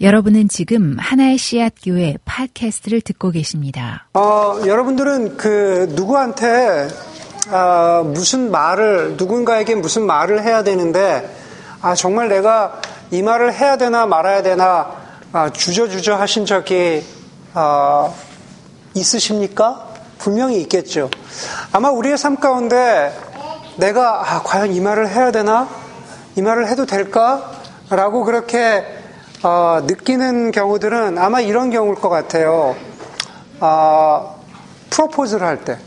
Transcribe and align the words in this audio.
여러분은 0.00 0.48
지금 0.48 0.96
하나의 0.96 1.38
씨앗 1.38 1.74
교회 1.82 2.16
팟캐스트를 2.24 3.00
듣고 3.00 3.32
계십니다. 3.32 4.06
어, 4.14 4.60
여러분들은 4.64 5.36
그 5.36 5.88
누구한테 5.90 6.88
아, 7.50 8.04
무슨 8.04 8.52
말을 8.52 9.16
누군가에게 9.16 9.74
무슨 9.74 10.06
말을 10.06 10.44
해야 10.44 10.62
되는데 10.62 11.28
아 11.82 11.96
정말 11.96 12.28
내가 12.28 12.80
이 13.10 13.22
말을 13.22 13.52
해야 13.52 13.76
되나 13.76 14.06
말아야 14.06 14.42
되나 14.44 14.94
아, 15.32 15.50
주저주저 15.50 16.14
하신 16.14 16.46
적이 16.46 17.02
아, 17.54 18.12
있으십니까? 18.94 19.88
분명히 20.18 20.60
있겠죠. 20.60 21.10
아마 21.72 21.90
우리의 21.90 22.18
삶 22.18 22.36
가운데 22.36 23.12
내가 23.78 24.32
아, 24.32 24.42
과연 24.44 24.72
이 24.72 24.80
말을 24.80 25.08
해야 25.08 25.32
되나? 25.32 25.68
이 26.36 26.42
말을 26.42 26.68
해도 26.68 26.86
될까? 26.86 27.50
라고 27.90 28.22
그렇게 28.24 28.97
어, 29.42 29.80
느끼는 29.84 30.50
경우들은 30.50 31.16
아마 31.16 31.40
이런 31.40 31.70
경우일 31.70 31.94
것 31.96 32.08
같아요. 32.08 32.74
어, 33.60 34.44
프로포즈를 34.90 35.46
할 35.46 35.64
때. 35.64 35.78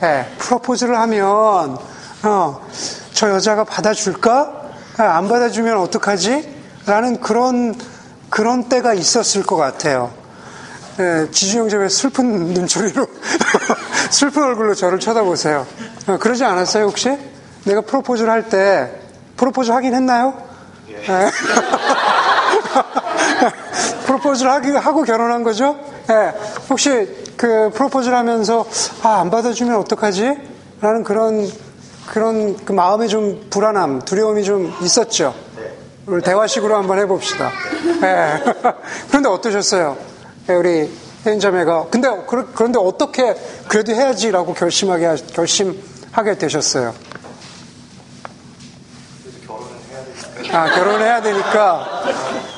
네, 0.00 0.28
프로포즈를 0.38 0.98
하면, 0.98 1.78
어, 2.24 2.68
저 3.12 3.30
여자가 3.30 3.62
받아줄까? 3.62 4.62
아, 4.98 5.02
안 5.16 5.28
받아주면 5.28 5.78
어떡하지? 5.78 6.62
라는 6.86 7.20
그런, 7.20 7.76
그런 8.28 8.68
때가 8.68 8.94
있었을 8.94 9.44
것 9.44 9.54
같아요. 9.54 10.12
네, 10.96 11.30
지주 11.30 11.60
형제 11.60 11.76
왜 11.76 11.88
슬픈 11.88 12.46
눈초리로, 12.52 13.06
슬픈 14.10 14.42
얼굴로 14.42 14.74
저를 14.74 14.98
쳐다보세요. 14.98 15.66
어, 16.08 16.18
그러지 16.18 16.44
않았어요, 16.44 16.86
혹시? 16.86 17.16
내가 17.64 17.82
프로포즈를 17.82 18.28
할 18.28 18.48
때, 18.48 18.90
프로포즈 19.36 19.70
하긴 19.70 19.94
했나요? 19.94 20.34
예. 20.90 21.30
네. 22.72 23.50
프로포즈를 24.06 24.50
하고 24.78 25.02
결혼한 25.02 25.42
거죠? 25.42 25.76
네. 26.06 26.32
혹시 26.70 27.08
그 27.36 27.70
프로포즈를 27.74 28.16
하면서 28.16 28.66
아, 29.02 29.20
안 29.20 29.30
받아주면 29.30 29.76
어떡하지? 29.76 30.36
라는 30.80 31.04
그런 31.04 31.50
그런 32.06 32.56
그 32.64 32.72
마음의 32.72 33.08
좀 33.08 33.46
불안함, 33.50 34.02
두려움이 34.02 34.44
좀 34.44 34.74
있었죠. 34.82 35.34
우리 36.06 36.20
대화식으로 36.20 36.76
한번 36.76 36.98
해봅시다. 36.98 37.50
네. 38.00 38.42
그런데 39.08 39.28
어떠셨어요? 39.28 39.96
네, 40.48 40.54
우리 40.54 40.90
혜인 41.24 41.38
자매가 41.38 41.86
근데 41.90 42.08
그런데 42.26 42.78
어떻게 42.80 43.34
그래도 43.68 43.92
해야지라고 43.92 44.54
결심하게 44.54 45.14
결심하게 45.32 46.36
되셨어요? 46.38 46.92
아, 50.52 50.68
결혼해야 50.68 51.22
되니까, 51.22 52.04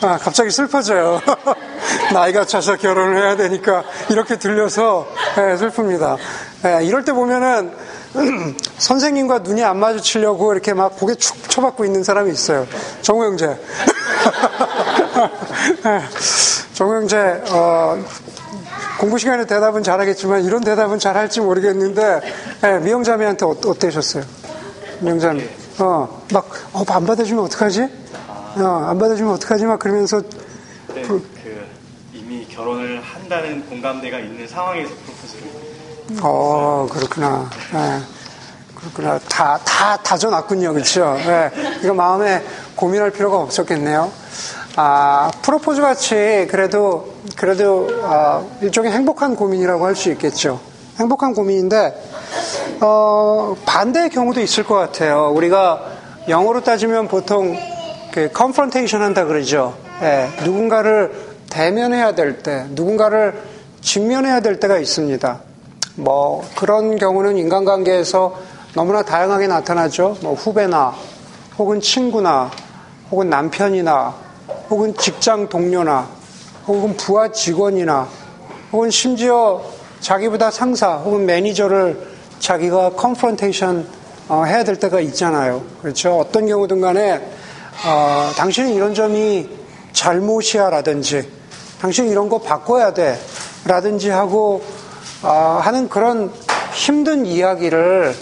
아, 0.01 0.19
갑자기 0.19 0.51
슬퍼져요. 0.51 1.21
나이가 2.13 2.45
차서 2.45 2.77
결혼을 2.77 3.23
해야 3.23 3.37
되니까, 3.37 3.85
이렇게 4.11 4.37
들려서, 4.37 5.07
네, 5.37 5.55
슬픕니다. 5.55 6.17
네, 6.63 6.85
이럴 6.87 7.05
때 7.05 7.13
보면은, 7.13 7.73
선생님과 8.79 9.41
눈이 9.41 9.63
안 9.63 9.79
마주치려고 9.79 10.53
이렇게 10.53 10.75
막 10.75 10.97
고개 10.97 11.15
축 11.15 11.49
쳐박고 11.49 11.85
있는 11.85 12.03
사람이 12.03 12.33
있어요. 12.33 12.67
정우 13.01 13.25
형제. 13.25 13.47
네, 13.47 13.57
정우 16.75 16.97
형제, 16.97 17.17
어, 17.51 17.97
공부 18.99 19.19
시간에 19.19 19.47
대답은 19.47 19.85
잘하겠지만, 19.85 20.45
이런 20.45 20.65
대답은 20.65 20.99
잘할지 20.99 21.41
모르겠는데, 21.41 22.21
네, 22.61 22.79
미영자매한테 22.81 23.47
어, 23.47 23.51
어떠셨어요? 23.51 24.25
미영자매. 24.99 25.64
어, 25.79 26.23
막, 26.33 26.49
어, 26.73 26.85
안 26.89 27.05
받아주면 27.07 27.45
어떡하지? 27.45 27.83
어, 28.57 28.85
안 28.89 28.99
받아주면 28.99 29.35
어떡하지? 29.35 29.65
막 29.65 29.79
그러면서. 29.79 30.21
네, 30.95 31.03
그, 31.03 31.29
그, 31.43 31.67
이미 32.13 32.47
결혼을 32.47 33.01
한다는 33.03 33.67
공감대가 33.69 34.19
있는 34.21 34.47
상황에서 34.47 34.91
프로포즈를. 35.05 36.21
어, 36.23 36.87
그렇구나. 36.91 37.51
네. 37.73 38.01
그렇구나. 38.77 39.19
다, 39.29 39.59
다 39.65 39.97
다져놨군요. 39.97 40.73
그렇죠? 40.75 41.15
네. 41.25 41.51
이거 41.83 41.95
마음에 41.95 42.45
고민할 42.77 43.11
필요가 43.11 43.39
없었겠네요. 43.39 44.13
아, 44.77 45.31
프로포즈 45.43 45.81
같이 45.81 46.47
그래도, 46.51 47.15
그래도, 47.37 47.89
아, 48.03 48.45
일종의 48.61 48.93
행복한 48.93 49.35
고민이라고 49.35 49.85
할 49.87 49.97
수 49.97 50.11
있겠죠. 50.13 50.61
행복한 50.99 51.35
고민인데, 51.35 51.95
어, 52.87 53.57
반대의 53.65 54.11
경우도 54.11 54.43
있을 54.43 54.63
것 54.63 54.75
같아요. 54.75 55.33
우리가 55.35 55.81
영어로 56.29 56.63
따지면 56.63 57.09
보통 57.09 57.57
그 58.13 58.29
confrontation 58.37 59.03
한다 59.03 59.25
그러죠. 59.25 59.75
예, 60.03 60.29
누군가를 60.45 61.11
대면해야 61.49 62.15
될 62.15 62.43
때, 62.43 62.67
누군가를 62.69 63.41
직면해야 63.81 64.41
될 64.41 64.61
때가 64.61 64.77
있습니다. 64.77 65.41
뭐 65.95 66.47
그런 66.57 66.99
경우는 66.99 67.39
인간관계에서 67.39 68.37
너무나 68.75 69.03
다양하게 69.03 69.47
나타나죠. 69.47 70.19
뭐 70.21 70.35
후배나 70.35 70.93
혹은 71.57 71.81
친구나 71.81 72.51
혹은 73.11 73.31
남편이나 73.31 74.15
혹은 74.69 74.95
직장 74.99 75.49
동료나 75.49 76.07
혹은 76.67 76.95
부하 76.99 77.29
직원이나 77.29 78.07
혹은 78.73 78.91
심지어 78.91 79.63
자기보다 80.01 80.51
상사 80.51 80.97
혹은 80.97 81.25
매니저를 81.25 82.14
자기가 82.45 82.91
confrontation 82.91 83.87
어, 84.29 84.45
해야 84.45 84.65
될 84.65 84.79
때가 84.79 85.01
있잖아요. 85.01 85.65
그렇죠. 85.81 86.19
어떤 86.19 86.47
경우든 86.47 86.83
간에 86.83 87.27
어, 87.87 88.31
당신은 88.37 88.75
이런 88.75 88.93
점이 88.95 89.49
잘못이야 89.95 90.69
라든지 90.69 91.27
당신 91.81 92.11
이런 92.11 92.29
거 92.29 92.43
바꿔야 92.43 92.93
돼 92.93 93.19
라든지 93.65 94.11
하고 94.11 94.63
어, 95.23 95.59
하는 95.63 95.89
그런 95.89 96.31
힘든 96.75 97.25
이야기를 97.25 98.15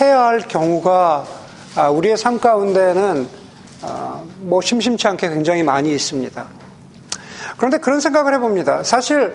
해야 0.00 0.20
할 0.22 0.38
경우가 0.38 1.24
아, 1.74 1.88
우리의 1.88 2.16
삶 2.16 2.38
가운데는 2.38 3.28
어, 3.82 4.24
뭐 4.38 4.60
심심치 4.60 5.08
않게 5.08 5.28
굉장히 5.30 5.64
많이 5.64 5.92
있습니다. 5.92 6.46
그런데 7.56 7.78
그런 7.78 7.98
생각을 7.98 8.34
해봅니다. 8.34 8.84
사실 8.84 9.34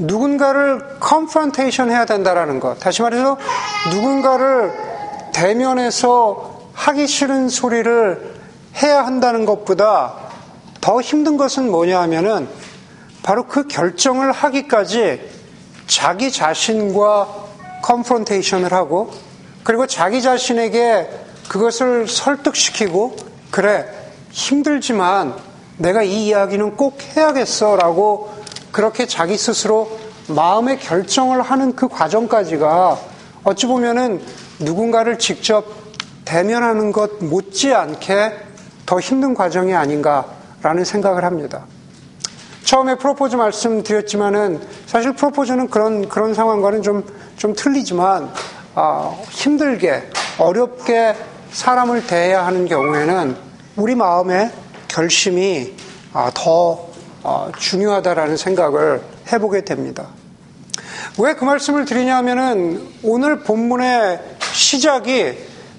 누군가를 0.00 0.98
컨프런테이션 1.00 1.90
해야 1.90 2.04
된다라는 2.04 2.60
것. 2.60 2.78
다시 2.78 3.02
말해서 3.02 3.36
누군가를 3.92 4.72
대면해서 5.32 6.60
하기 6.74 7.06
싫은 7.06 7.48
소리를 7.48 8.34
해야 8.82 9.04
한다는 9.04 9.44
것보다 9.44 10.14
더 10.80 11.00
힘든 11.00 11.36
것은 11.36 11.70
뭐냐 11.70 12.00
하면은 12.02 12.48
바로 13.22 13.46
그 13.46 13.66
결정을 13.66 14.32
하기까지 14.32 15.20
자기 15.86 16.32
자신과 16.32 17.28
컨프런테이션을 17.82 18.72
하고 18.72 19.10
그리고 19.62 19.86
자기 19.86 20.22
자신에게 20.22 21.08
그것을 21.48 22.08
설득시키고 22.08 23.16
그래 23.50 23.86
힘들지만 24.30 25.34
내가 25.76 26.02
이 26.02 26.26
이야기는 26.26 26.76
꼭 26.76 26.98
해야겠어라고 27.16 28.39
그렇게 28.72 29.06
자기 29.06 29.36
스스로 29.36 29.98
마음의 30.28 30.78
결정을 30.78 31.42
하는 31.42 31.74
그 31.74 31.88
과정까지가 31.88 32.98
어찌 33.44 33.66
보면은 33.66 34.20
누군가를 34.60 35.18
직접 35.18 35.66
대면하는 36.24 36.92
것 36.92 37.22
못지않게 37.24 38.32
더 38.86 39.00
힘든 39.00 39.34
과정이 39.34 39.74
아닌가라는 39.74 40.84
생각을 40.84 41.24
합니다. 41.24 41.64
처음에 42.64 42.96
프로포즈 42.96 43.36
말씀드렸지만은 43.36 44.60
사실 44.86 45.12
프로포즈는 45.14 45.68
그런 45.68 46.08
그런 46.08 46.34
상황과는 46.34 46.82
좀 46.82 47.20
좀 47.40 47.54
틀리지만 47.54 48.30
어, 48.74 49.24
힘들게 49.30 50.02
어렵게 50.36 51.16
사람을 51.52 52.06
대해야 52.06 52.44
하는 52.44 52.66
경우에는 52.66 53.34
우리 53.76 53.94
마음의 53.94 54.50
결심이 54.88 55.74
어, 56.12 56.28
더 56.34 56.50
어, 56.50 56.89
중요하다라는 57.58 58.36
생각을 58.36 59.02
해보게 59.32 59.64
됩니다. 59.64 60.06
왜 61.18 61.34
그 61.34 61.44
말씀을 61.44 61.84
드리냐면은 61.84 62.86
오늘 63.02 63.40
본문의 63.40 64.20
시작이 64.52 65.36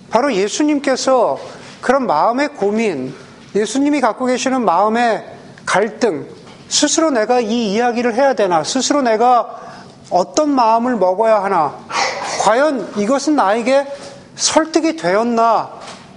바로 0.10 0.34
예수님께서 0.34 1.40
그런 1.82 2.06
마음의 2.06 2.50
고민, 2.56 3.14
예수님이 3.56 4.02
갖고 4.02 4.26
계시는 4.26 4.64
마음의 4.64 5.26
갈등, 5.66 6.28
스스로 6.68 7.12
내가 7.12 7.40
이 7.40 7.74
이야기를 7.74 8.16
해야 8.16 8.34
되나, 8.34 8.64
스스로 8.64 9.02
내가 9.02 9.60
어떤 10.10 10.50
마음을 10.50 10.96
먹어야 10.96 11.44
하나, 11.44 11.78
과연 12.44 12.94
이것은 12.98 13.36
나에게 13.36 13.88
설득이 14.36 14.96
되었나, 14.98 15.72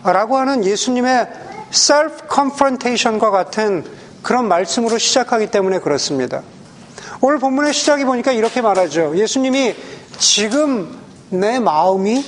라고 0.04 0.36
하는 0.36 0.64
예수님의 0.64 1.28
self 1.72 2.26
confrontation과 2.32 3.30
같은 3.30 3.84
그런 4.24 4.48
말씀으로 4.48 4.96
시작하기 4.96 5.48
때문에 5.48 5.80
그렇습니다. 5.80 6.42
오늘 7.20 7.38
본문의 7.38 7.74
시작이 7.74 8.04
보니까 8.06 8.32
이렇게 8.32 8.62
말하죠. 8.62 9.16
예수님이 9.16 9.76
지금 10.18 10.98
내 11.28 11.60
마음이 11.60 12.24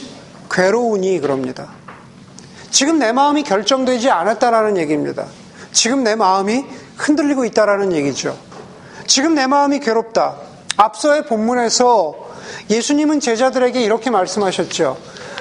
괴로우니 0.50 1.20
그럽니다. 1.20 1.70
지금 2.70 2.98
내 2.98 3.12
마음이 3.12 3.42
결정되지 3.44 4.10
않았다라는 4.10 4.76
얘기입니다. 4.76 5.24
지금 5.72 6.04
내 6.04 6.14
마음이 6.14 6.66
흔들리고 6.98 7.46
있다라는 7.46 7.94
얘기죠. 7.94 8.36
지금 9.06 9.34
내 9.34 9.46
마음이 9.46 9.80
괴롭다. 9.80 10.36
앞서의 10.76 11.24
본문에서 11.24 12.14
예수님은 12.68 13.20
제자들에게 13.20 13.80
이렇게 13.80 14.10
말씀하셨죠. 14.10 14.98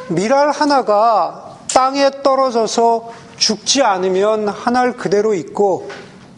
미랄 0.08 0.52
하나가 0.52 1.58
땅에 1.74 2.10
떨어져서 2.24 3.12
죽지 3.36 3.84
않으면 3.84 4.48
하나를 4.48 4.94
그대로 4.94 5.34
있고, 5.34 5.90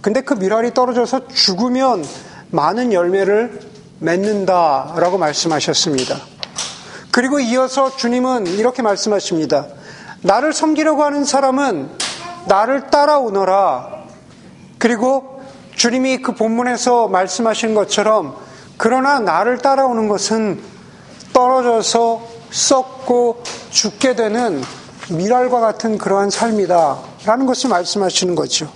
근데 0.08 0.22
그 0.22 0.36
미랄이 0.36 0.74
떨어져서 0.74 1.28
죽으면 1.28 2.06
많은 2.52 2.94
열매를 2.94 3.60
맺는다라고 4.00 5.18
말씀하셨습니다. 5.18 6.18
그리고 7.12 7.42
이어서 7.42 7.94
주님은 7.94 8.48
이렇게 8.48 8.82
말씀하십니다. 8.82 9.68
나를 10.22 10.54
섬기려고 10.54 11.04
하는 11.04 11.26
사람은 11.26 11.90
나를 12.46 12.88
따라오너라. 12.88 14.06
그리고 14.78 15.44
주님이 15.76 16.22
그 16.22 16.36
본문에서 16.36 17.10
말씀하신 17.10 17.76
것처럼 17.76 18.38
그러나 18.78 19.20
나를 19.20 19.58
따라오는 19.58 20.08
것은 20.08 20.62
떨어져서 21.34 22.26
썩고 22.50 23.44
죽게 23.72 24.16
되는 24.16 24.64
미랄과 25.10 25.60
같은 25.60 25.98
그러한 25.98 26.30
삶이다. 26.30 26.98
라는 27.26 27.46
것을 27.46 27.70
말씀하시는 27.70 28.36
거죠. 28.36 28.72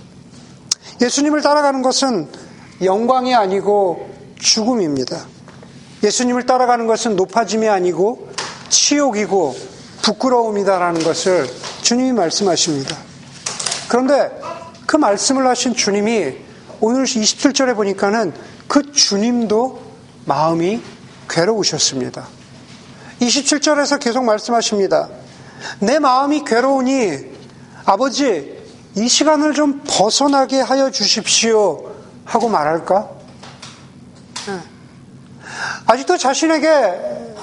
예수님을 1.00 1.42
따라가는 1.42 1.82
것은 1.82 2.28
영광이 2.82 3.34
아니고 3.34 4.10
죽음입니다. 4.38 5.26
예수님을 6.02 6.46
따라가는 6.46 6.86
것은 6.86 7.16
높아짐이 7.16 7.68
아니고 7.68 8.30
치욕이고 8.68 9.56
부끄러움이다라는 10.02 11.04
것을 11.04 11.48
주님이 11.82 12.12
말씀하십니다. 12.12 12.96
그런데 13.88 14.30
그 14.86 14.96
말씀을 14.96 15.46
하신 15.46 15.74
주님이 15.74 16.36
오늘 16.80 17.04
27절에 17.04 17.76
보니까는 17.76 18.32
그 18.66 18.90
주님도 18.90 19.80
마음이 20.24 20.82
괴로우셨습니다. 21.28 22.26
27절에서 23.20 24.00
계속 24.00 24.24
말씀하십니다. 24.24 25.08
내 25.78 25.98
마음이 25.98 26.44
괴로우니 26.44 27.32
아버지 27.84 28.61
이 28.94 29.08
시간을 29.08 29.54
좀 29.54 29.82
벗어나게 29.86 30.60
하여 30.60 30.90
주십시오 30.90 31.92
하고 32.24 32.48
말할까? 32.48 33.08
네. 34.46 34.60
아직도 35.86 36.18
자신에게 36.18 36.68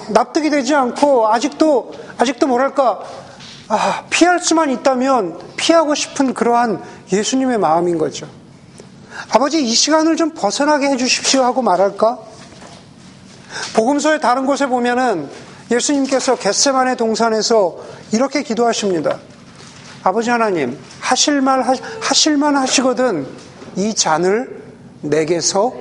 납득이 0.09 0.49
되지 0.49 0.75
않고 0.75 1.27
아직도 1.27 1.93
아직도 2.17 2.47
뭐랄까 2.47 3.01
아, 3.67 4.05
피할 4.09 4.39
수만 4.39 4.71
있다면 4.71 5.39
피하고 5.55 5.95
싶은 5.95 6.33
그러한 6.33 6.83
예수님의 7.11 7.57
마음인 7.59 7.97
거죠. 7.97 8.27
아버지 9.29 9.63
이 9.63 9.73
시간을 9.73 10.15
좀 10.15 10.31
벗어나게 10.33 10.87
해주십시오 10.87 11.43
하고 11.43 11.61
말할까? 11.61 12.19
복음서의 13.75 14.21
다른 14.21 14.45
곳에 14.45 14.65
보면은 14.67 15.29
예수님께서 15.71 16.35
겟세만의 16.35 16.97
동산에서 16.97 17.77
이렇게 18.11 18.43
기도하십니다. 18.43 19.19
아버지 20.03 20.29
하나님, 20.29 20.77
하실만, 20.99 21.63
하실만 22.01 22.55
하시거든 22.55 23.27
이 23.75 23.93
잔을 23.93 24.63
내게서 25.01 25.73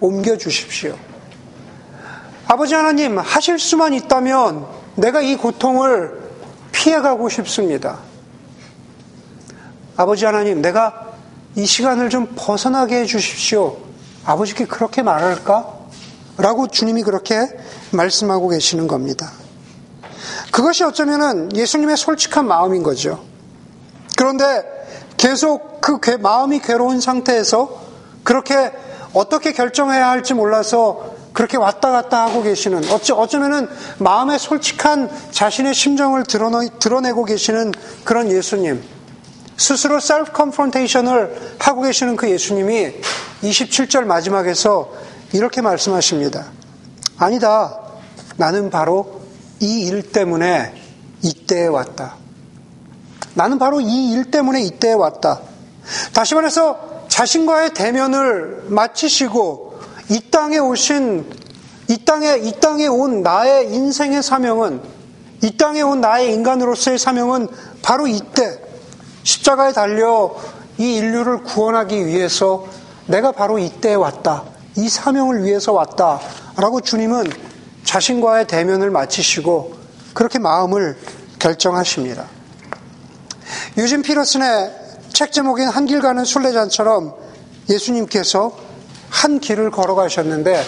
옮겨 0.00 0.36
주십시오. 0.36 0.96
아버지 2.46 2.74
하나님, 2.74 3.18
하실 3.18 3.58
수만 3.58 3.94
있다면 3.94 4.66
내가 4.96 5.22
이 5.22 5.36
고통을 5.36 6.20
피해가고 6.72 7.28
싶습니다. 7.28 7.98
아버지 9.96 10.24
하나님, 10.24 10.60
내가 10.60 11.12
이 11.54 11.64
시간을 11.64 12.10
좀 12.10 12.32
벗어나게 12.34 13.00
해 13.00 13.04
주십시오. 13.06 13.78
아버지께 14.24 14.66
그렇게 14.66 15.02
말할까? 15.02 15.80
라고 16.38 16.66
주님이 16.68 17.02
그렇게 17.02 17.46
말씀하고 17.92 18.48
계시는 18.48 18.86
겁니다. 18.86 19.30
그것이 20.50 20.84
어쩌면은 20.84 21.54
예수님의 21.54 21.96
솔직한 21.96 22.46
마음인 22.46 22.82
거죠. 22.82 23.31
그런데 24.16 24.64
계속 25.16 25.80
그 25.80 25.98
마음이 26.20 26.60
괴로운 26.60 27.00
상태에서 27.00 27.80
그렇게 28.24 28.72
어떻게 29.12 29.52
결정해야 29.52 30.08
할지 30.08 30.34
몰라서 30.34 31.12
그렇게 31.32 31.56
왔다 31.56 31.90
갔다 31.90 32.24
하고 32.24 32.42
계시는 32.42 32.90
어쩌, 32.90 33.14
어쩌면은 33.14 33.68
마음의 33.98 34.38
솔직한 34.38 35.10
자신의 35.30 35.74
심정을 35.74 36.24
드러내, 36.24 36.68
드러내고 36.78 37.24
계시는 37.24 37.72
그런 38.04 38.30
예수님 38.30 38.82
스스로 39.56 40.00
self 40.00 40.32
confrontation을 40.32 41.56
하고 41.58 41.82
계시는 41.82 42.16
그 42.16 42.30
예수님이 42.30 42.94
27절 43.42 44.04
마지막에서 44.04 44.92
이렇게 45.32 45.60
말씀하십니다. 45.62 46.46
아니다. 47.18 47.78
나는 48.36 48.70
바로 48.70 49.20
이 49.60 49.86
일 49.86 50.10
때문에 50.10 50.74
이때에 51.22 51.66
왔다. 51.68 52.16
나는 53.34 53.58
바로 53.58 53.80
이 53.80 54.12
일 54.12 54.30
때문에 54.30 54.62
이때에 54.62 54.92
왔다. 54.92 55.40
다시 56.12 56.34
말해서 56.34 57.06
자신과의 57.08 57.74
대면을 57.74 58.64
마치시고 58.68 59.80
이 60.10 60.20
땅에 60.30 60.58
오신 60.58 61.30
이 61.88 62.04
땅에 62.04 62.36
이 62.42 62.52
땅에 62.60 62.86
온 62.86 63.22
나의 63.22 63.72
인생의 63.72 64.22
사명은 64.22 64.80
이 65.42 65.56
땅에 65.56 65.82
온 65.82 66.00
나의 66.00 66.32
인간으로서의 66.34 66.98
사명은 66.98 67.48
바로 67.82 68.06
이때 68.06 68.58
십자가에 69.24 69.72
달려 69.72 70.34
이 70.78 70.94
인류를 70.94 71.42
구원하기 71.42 72.06
위해서 72.06 72.66
내가 73.06 73.32
바로 73.32 73.58
이때에 73.58 73.94
왔다. 73.94 74.44
이 74.76 74.88
사명을 74.88 75.44
위해서 75.44 75.72
왔다. 75.72 76.20
라고 76.56 76.80
주님은 76.80 77.24
자신과의 77.84 78.46
대면을 78.46 78.90
마치시고 78.90 79.74
그렇게 80.14 80.38
마음을 80.38 80.96
결정하십니다. 81.38 82.26
유진 83.76 84.02
피러슨의 84.02 84.70
책 85.12 85.32
제목인 85.32 85.68
한 85.68 85.86
길 85.86 86.00
가는 86.00 86.24
순례자처럼 86.24 87.14
예수님께서 87.68 88.52
한 89.10 89.40
길을 89.40 89.70
걸어가셨는데 89.70 90.64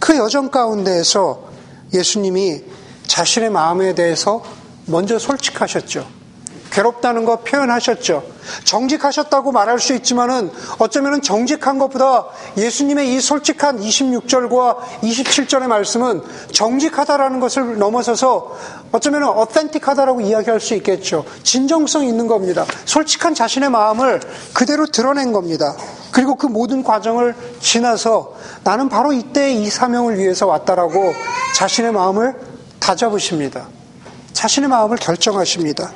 그 0.00 0.16
여정 0.16 0.50
가운데에서 0.50 1.48
예수님이 1.92 2.62
자신의 3.06 3.50
마음에 3.50 3.94
대해서 3.94 4.42
먼저 4.86 5.18
솔직하셨죠. 5.18 6.17
괴롭다는 6.78 7.24
거 7.24 7.40
표현하셨죠. 7.40 8.22
정직하셨다고 8.62 9.50
말할 9.50 9.80
수 9.80 9.94
있지만은 9.94 10.48
어쩌면은 10.78 11.22
정직한 11.22 11.76
것보다 11.76 12.26
예수님의 12.56 13.14
이 13.14 13.20
솔직한 13.20 13.80
26절과 13.80 14.76
27절의 15.02 15.66
말씀은 15.66 16.22
정직하다라는 16.52 17.40
것을 17.40 17.78
넘어서서 17.78 18.56
어쩌면은 18.92 19.26
어센틱하다라고 19.26 20.20
이야기할 20.20 20.60
수 20.60 20.74
있겠죠. 20.74 21.24
진정성 21.42 22.04
있는 22.04 22.28
겁니다. 22.28 22.64
솔직한 22.84 23.34
자신의 23.34 23.70
마음을 23.70 24.20
그대로 24.54 24.86
드러낸 24.86 25.32
겁니다. 25.32 25.74
그리고 26.12 26.36
그 26.36 26.46
모든 26.46 26.84
과정을 26.84 27.34
지나서 27.60 28.34
나는 28.62 28.88
바로 28.88 29.12
이때 29.12 29.52
이 29.52 29.68
사명을 29.68 30.16
위해서 30.16 30.46
왔다라고 30.46 31.12
자신의 31.56 31.90
마음을 31.90 32.36
다잡으십니다. 32.78 33.66
자신의 34.32 34.68
마음을 34.68 34.96
결정하십니다. 34.96 35.90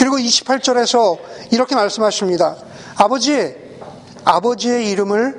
그리고 0.00 0.16
28절에서 0.16 1.18
이렇게 1.50 1.74
말씀하십니다. 1.74 2.56
아버지, 2.96 3.54
아버지의 4.24 4.90
이름을 4.92 5.36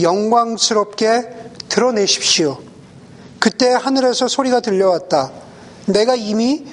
영광스럽게 0.00 1.50
드러내십시오. 1.68 2.56
그때 3.38 3.68
하늘에서 3.68 4.26
소리가 4.26 4.60
들려왔다. 4.60 5.30
내가 5.84 6.14
이미 6.14 6.64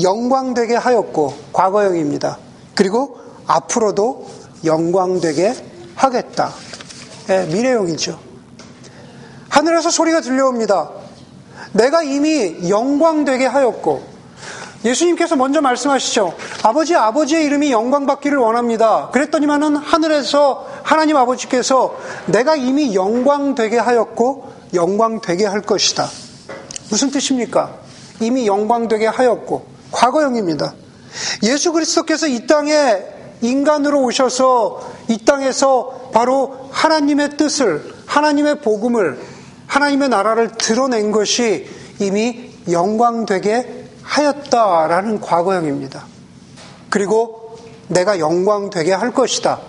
영광되게 0.00 0.76
하였고, 0.76 1.34
과거형입니다. 1.52 2.38
그리고 2.76 3.18
앞으로도 3.48 4.30
영광되게 4.64 5.56
하겠다. 5.96 6.52
네, 7.26 7.46
미래형이죠. 7.46 8.20
하늘에서 9.48 9.90
소리가 9.90 10.20
들려옵니다. 10.20 10.90
내가 11.72 12.04
이미 12.04 12.70
영광되게 12.70 13.46
하였고, 13.46 14.17
예수님께서 14.84 15.36
먼저 15.36 15.60
말씀하시죠. 15.60 16.34
아버지, 16.62 16.94
아버지의 16.94 17.44
이름이 17.46 17.72
영광받기를 17.72 18.38
원합니다. 18.38 19.10
그랬더니만은 19.12 19.76
하늘에서 19.76 20.66
하나님 20.82 21.16
아버지께서 21.16 21.96
내가 22.26 22.54
이미 22.54 22.94
영광되게 22.94 23.76
하였고 23.76 24.52
영광되게 24.74 25.46
할 25.46 25.62
것이다. 25.62 26.08
무슨 26.90 27.10
뜻입니까? 27.10 27.74
이미 28.20 28.46
영광되게 28.46 29.06
하였고 29.06 29.66
과거형입니다. 29.90 30.74
예수 31.42 31.72
그리스도께서 31.72 32.28
이 32.28 32.46
땅에 32.46 33.02
인간으로 33.40 34.02
오셔서 34.02 34.80
이 35.08 35.18
땅에서 35.18 36.10
바로 36.12 36.68
하나님의 36.70 37.36
뜻을 37.36 37.94
하나님의 38.06 38.60
복음을 38.60 39.18
하나님의 39.66 40.08
나라를 40.08 40.52
드러낸 40.56 41.12
것이 41.12 41.68
이미 42.00 42.50
영광되게 42.70 43.77
하였다라는 44.08 45.20
과거형입니다. 45.20 46.04
그리고 46.90 47.56
내가 47.88 48.18
영광되게 48.18 48.92
할 48.92 49.12
것이다. 49.12 49.60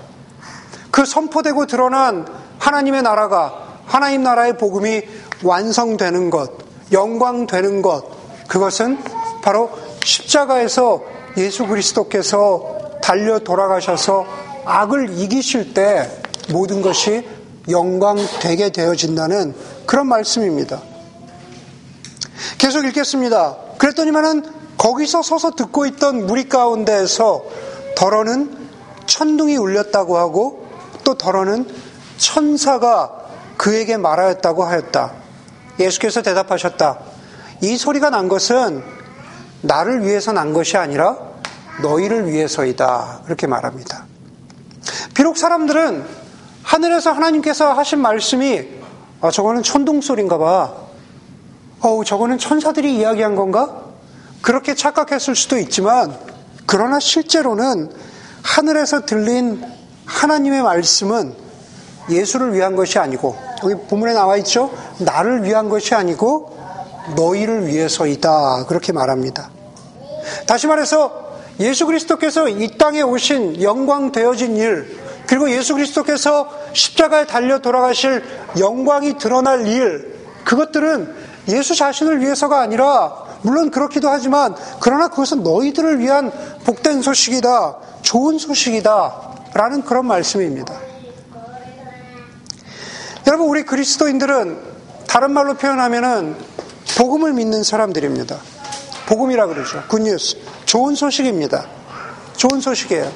그그 0.92 1.06
선포되고 1.06 1.68
드러난 1.68 2.26
하나님의 2.58 3.04
나라가 3.04 3.82
하나님 3.86 4.24
나라의 4.24 4.58
복음이 4.58 5.02
완성되는 5.44 6.30
것, 6.30 6.52
영광되는 6.92 7.82
것, 7.82 8.06
그것은 8.48 8.98
바로 9.42 9.72
십자가에서 10.04 11.02
예수 11.38 11.66
그리스도께서 11.68 12.78
달려 13.02 13.40
돌아가셔서 13.40 14.26
악을 14.66 15.18
이기실 15.20 15.74
때 15.74 16.10
모든 16.52 16.82
것이 16.82 17.28
영광되게 17.70 18.72
되어진다는 18.72 19.56
그런 19.86 20.08
말씀입니다. 20.08 20.82
계속 22.58 22.86
읽겠습니다. 22.86 23.69
그랬더니만은 23.80 24.44
거기서 24.78 25.24
서서 25.24 25.52
듣고 25.52 25.86
있던 25.88 26.28
무리 26.28 26.48
가운데에서 26.48 27.44
덜어는 27.96 28.58
천둥이 29.08 29.58
울렸다고 29.58 30.18
하고 30.18 30.68
또 31.04 31.16
덜어는 31.16 31.68
천사가 32.18 33.12
그에게 33.58 33.98
말하였다고 33.98 34.64
하였다. 34.64 35.14
예수께서 35.80 36.22
대답하셨다. 36.22 37.00
이 37.62 37.76
소리가 37.78 38.10
난 38.10 38.28
것은 38.28 38.84
나를 39.62 40.06
위해서 40.06 40.32
난 40.32 40.54
것이 40.54 40.78
아니라 40.78 41.18
너희를 41.82 42.32
위해서이다. 42.32 43.22
그렇게 43.26 43.48
말합니다. 43.48 44.06
비록 45.14 45.38
사람들은 45.38 46.06
하늘에서 46.64 47.12
하나님께서 47.12 47.74
하신 47.74 48.00
말씀이 48.00 48.68
아, 49.22 49.32
저거는 49.32 49.64
천둥 49.64 50.02
소리인가 50.02 50.38
봐. 50.38 50.89
어우, 51.82 52.04
저거는 52.04 52.38
천사들이 52.38 52.96
이야기한 52.98 53.36
건가? 53.36 53.84
그렇게 54.42 54.76
착각했을 54.76 55.36
수도 55.36 55.58
있지만, 55.58 56.14
그러나 56.66 57.00
실제로는 57.00 57.92
하늘에서 58.44 59.06
들린 59.06 59.64
하나님의 60.06 60.62
말씀은 60.62 61.34
예수를 62.10 62.54
위한 62.54 62.76
것이 62.76 63.00
아니고, 63.00 63.36
여기 63.64 63.76
본문에 63.88 64.14
나와 64.14 64.36
있죠? 64.38 64.72
나를 65.00 65.44
위한 65.44 65.70
것이 65.70 65.96
아니고, 65.96 66.58
너희를 67.16 67.68
위해서이다. 67.68 68.66
그렇게 68.66 68.92
말합니다. 68.92 69.50
다시 70.48 70.68
말해서, 70.68 71.30
예수 71.62 71.86
그리스도께서 71.86 72.50
이 72.50 72.78
땅에 72.78 73.02
오신 73.02 73.62
영광 73.62 74.12
되어진 74.12 74.58
일, 74.58 75.00
그리고 75.28 75.50
예수 75.52 75.76
그리스도께서 75.76 76.50
십자가에 76.74 77.26
달려 77.26 77.60
돌아가실 77.60 78.24
영광이 78.58 79.18
드러날 79.18 79.68
일, 79.68 80.20
그것들은 80.44 81.29
예수 81.48 81.76
자신을 81.76 82.22
위해서가 82.22 82.60
아니라 82.60 83.30
물론 83.42 83.72
그렇기도 83.72 84.10
하지만 84.10 84.56
그러나 84.80 85.08
그것은 85.08 85.44
너희들을 85.44 86.00
위한 86.00 86.32
복된 86.66 87.02
소식이다. 87.02 87.78
좋은 88.02 88.38
소식이다. 88.38 89.30
라는 89.54 89.84
그런 89.84 90.06
말씀입니다. 90.06 90.74
여러분 93.28 93.48
우리 93.48 93.64
그리스도인들은 93.64 94.60
다른 95.08 95.32
말로 95.32 95.56
표현하면은 95.56 96.36
복음을 96.98 97.34
믿는 97.34 97.64
사람들입니다. 97.64 98.38
복음이라 99.08 99.48
그러죠. 99.48 99.84
굿뉴스. 99.88 100.38
좋은 100.66 100.96
소식입니다. 100.96 101.66
좋은 102.38 102.62
소식이에요. 102.62 103.12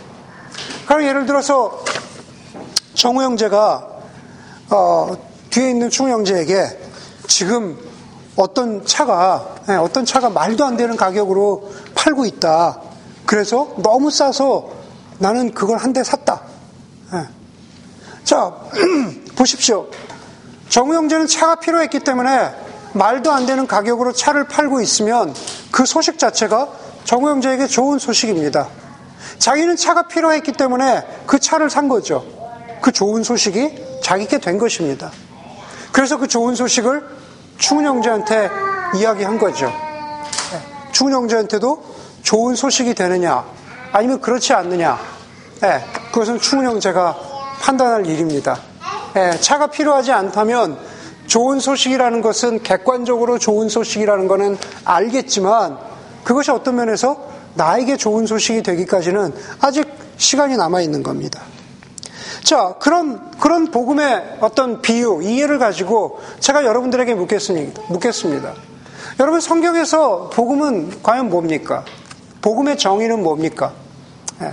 그럼 0.87 1.03
예를 1.03 1.25
들어서 1.25 1.83
정우 2.93 3.21
형제가 3.21 3.87
어, 4.69 5.17
뒤에 5.49 5.69
있는 5.69 5.89
충우 5.89 6.09
형제에게 6.09 6.79
지금 7.27 7.77
어떤 8.35 8.85
차가 8.85 9.55
네, 9.67 9.75
어떤 9.75 10.05
차가 10.05 10.29
말도 10.29 10.65
안 10.65 10.77
되는 10.77 10.95
가격으로 10.95 11.71
팔고 11.95 12.25
있다. 12.25 12.79
그래서 13.25 13.73
너무 13.77 14.09
싸서 14.11 14.69
나는 15.19 15.53
그걸 15.53 15.77
한 15.77 15.93
대 15.93 16.03
샀다. 16.03 16.41
네. 17.11 17.19
자 18.23 18.53
보십시오. 19.35 19.87
정우 20.69 20.95
형제는 20.95 21.27
차가 21.27 21.55
필요했기 21.55 21.99
때문에 21.99 22.51
말도 22.93 23.31
안 23.31 23.45
되는 23.45 23.67
가격으로 23.67 24.13
차를 24.13 24.47
팔고 24.47 24.81
있으면 24.81 25.33
그 25.71 25.85
소식 25.85 26.17
자체가 26.17 26.69
정우 27.03 27.29
형제에게 27.29 27.67
좋은 27.67 27.99
소식입니다. 27.99 28.67
자기는 29.37 29.75
차가 29.75 30.07
필요했기 30.07 30.53
때문에 30.53 31.03
그 31.25 31.39
차를 31.39 31.69
산 31.69 31.87
거죠. 31.87 32.25
그 32.81 32.91
좋은 32.91 33.23
소식이 33.23 33.99
자기께 34.01 34.39
된 34.39 34.57
것입니다. 34.57 35.11
그래서 35.91 36.17
그 36.17 36.27
좋은 36.27 36.55
소식을 36.55 37.22
충은 37.57 37.85
형제한테 37.85 38.49
이야기한 38.95 39.37
거죠. 39.39 39.71
충은 40.91 41.13
형제한테도 41.13 41.83
좋은 42.21 42.55
소식이 42.55 42.93
되느냐, 42.93 43.43
아니면 43.91 44.21
그렇지 44.21 44.53
않느냐, 44.53 44.99
네, 45.61 45.83
그것은 46.11 46.39
충은 46.39 46.65
형제가 46.65 47.17
판단할 47.61 48.05
일입니다. 48.05 48.59
네, 49.13 49.39
차가 49.39 49.67
필요하지 49.67 50.11
않다면 50.11 50.77
좋은 51.27 51.59
소식이라는 51.59 52.21
것은 52.21 52.63
객관적으로 52.63 53.39
좋은 53.39 53.69
소식이라는 53.69 54.27
것은 54.27 54.57
알겠지만 54.83 55.77
그것이 56.23 56.51
어떤 56.51 56.75
면에서 56.75 57.17
나에게 57.55 57.97
좋은 57.97 58.25
소식이 58.25 58.63
되기까지는 58.63 59.33
아직 59.61 59.87
시간이 60.17 60.57
남아 60.57 60.81
있는 60.81 61.01
겁니다. 61.03 61.41
자, 62.43 62.75
그런, 62.79 63.31
그런 63.39 63.71
복음의 63.71 64.37
어떤 64.41 64.81
비유, 64.81 65.21
이해를 65.23 65.59
가지고 65.59 66.19
제가 66.39 66.65
여러분들에게 66.65 67.13
묻겠습니다. 67.15 67.81
묻겠습니다. 67.87 68.53
여러분, 69.19 69.39
성경에서 69.39 70.29
복음은 70.33 71.01
과연 71.01 71.29
뭡니까? 71.29 71.85
복음의 72.41 72.77
정의는 72.77 73.23
뭡니까? 73.23 73.71
네. 74.39 74.51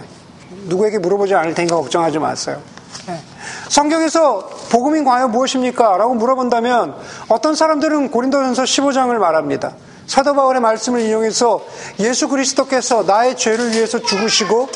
누구에게 0.67 0.99
물어보지 0.99 1.35
않을 1.35 1.55
테니까 1.55 1.77
걱정하지 1.77 2.21
마세요. 2.21 2.61
네. 3.07 3.21
성경에서 3.69 4.49
복음이 4.71 5.03
과연 5.03 5.33
무엇입니까? 5.33 5.97
라고 5.97 6.15
물어본다면 6.15 6.95
어떤 7.29 7.57
사람들은 7.57 8.11
고린도전서 8.11 8.63
15장을 8.63 9.13
말합니다. 9.17 9.75
사도 10.07 10.35
바울의 10.35 10.61
말씀을 10.61 11.01
인용해서 11.01 11.63
예수 12.01 12.29
그리스도께서 12.29 13.05
나의 13.05 13.37
죄를 13.37 13.73
위해서 13.73 14.01
죽으시고 14.01 14.69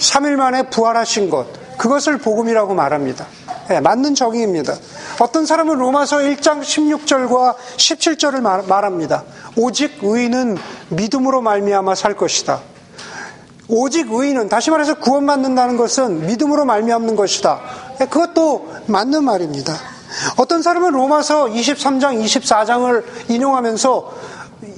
3일 0.00 0.36
만에 0.36 0.64
부활하신 0.64 1.30
것, 1.30 1.46
그것을 1.80 2.18
복음이라고 2.18 2.74
말합니다. 2.74 3.26
네, 3.70 3.80
맞는 3.80 4.14
정의입니다. 4.14 4.74
어떤 5.18 5.46
사람은 5.46 5.78
로마서 5.78 6.18
1장 6.18 6.60
16절과 6.60 7.54
17절을 7.56 8.40
말, 8.40 8.84
합니다 8.84 9.24
오직 9.56 9.98
의인은 10.02 10.58
믿음으로 10.90 11.40
말미암아 11.40 11.94
살 11.94 12.18
것이다. 12.18 12.60
오직 13.68 14.12
의인은 14.12 14.50
다시 14.50 14.70
말해서 14.70 14.98
구원받는다는 14.98 15.78
것은 15.78 16.26
믿음으로 16.26 16.66
말미암는 16.66 17.16
것이다. 17.16 17.60
네, 17.98 18.06
그것도 18.06 18.68
맞는 18.86 19.24
말입니다. 19.24 19.74
어떤 20.36 20.60
사람은 20.60 20.90
로마서 20.90 21.46
23장, 21.46 22.22
24장을 22.22 23.30
인용하면서 23.30 24.14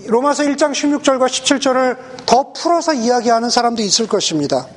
로마서 0.07 0.45
1장 0.45 0.71
16절과 0.71 1.27
17절을 1.27 1.97
더 2.27 2.53
풀어서 2.53 2.93
이야기하는 2.93 3.51
사람도 3.51 3.83
있을 3.83 4.07
것입니다. 4.07 4.69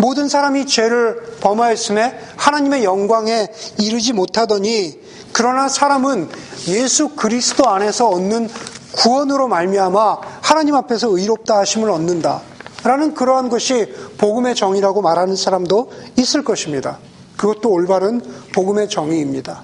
모든 0.00 0.28
사람이 0.28 0.66
죄를 0.66 1.36
범하였음에 1.40 2.18
하나님의 2.36 2.84
영광에 2.84 3.48
이르지 3.78 4.14
못하더니 4.14 4.98
그러나 5.32 5.68
사람은 5.68 6.28
예수 6.68 7.10
그리스도 7.10 7.68
안에서 7.68 8.08
얻는 8.08 8.48
구원으로 8.92 9.46
말미암아 9.48 10.18
하나님 10.40 10.74
앞에서 10.74 11.08
의롭다 11.08 11.58
하심을 11.58 11.90
얻는다. 11.90 12.42
라는 12.82 13.14
그러한 13.14 13.50
것이 13.50 13.92
복음의 14.16 14.54
정의라고 14.54 15.02
말하는 15.02 15.36
사람도 15.36 15.92
있을 16.16 16.44
것입니다. 16.44 16.98
그것도 17.36 17.70
올바른 17.70 18.22
복음의 18.54 18.88
정의입니다. 18.88 19.62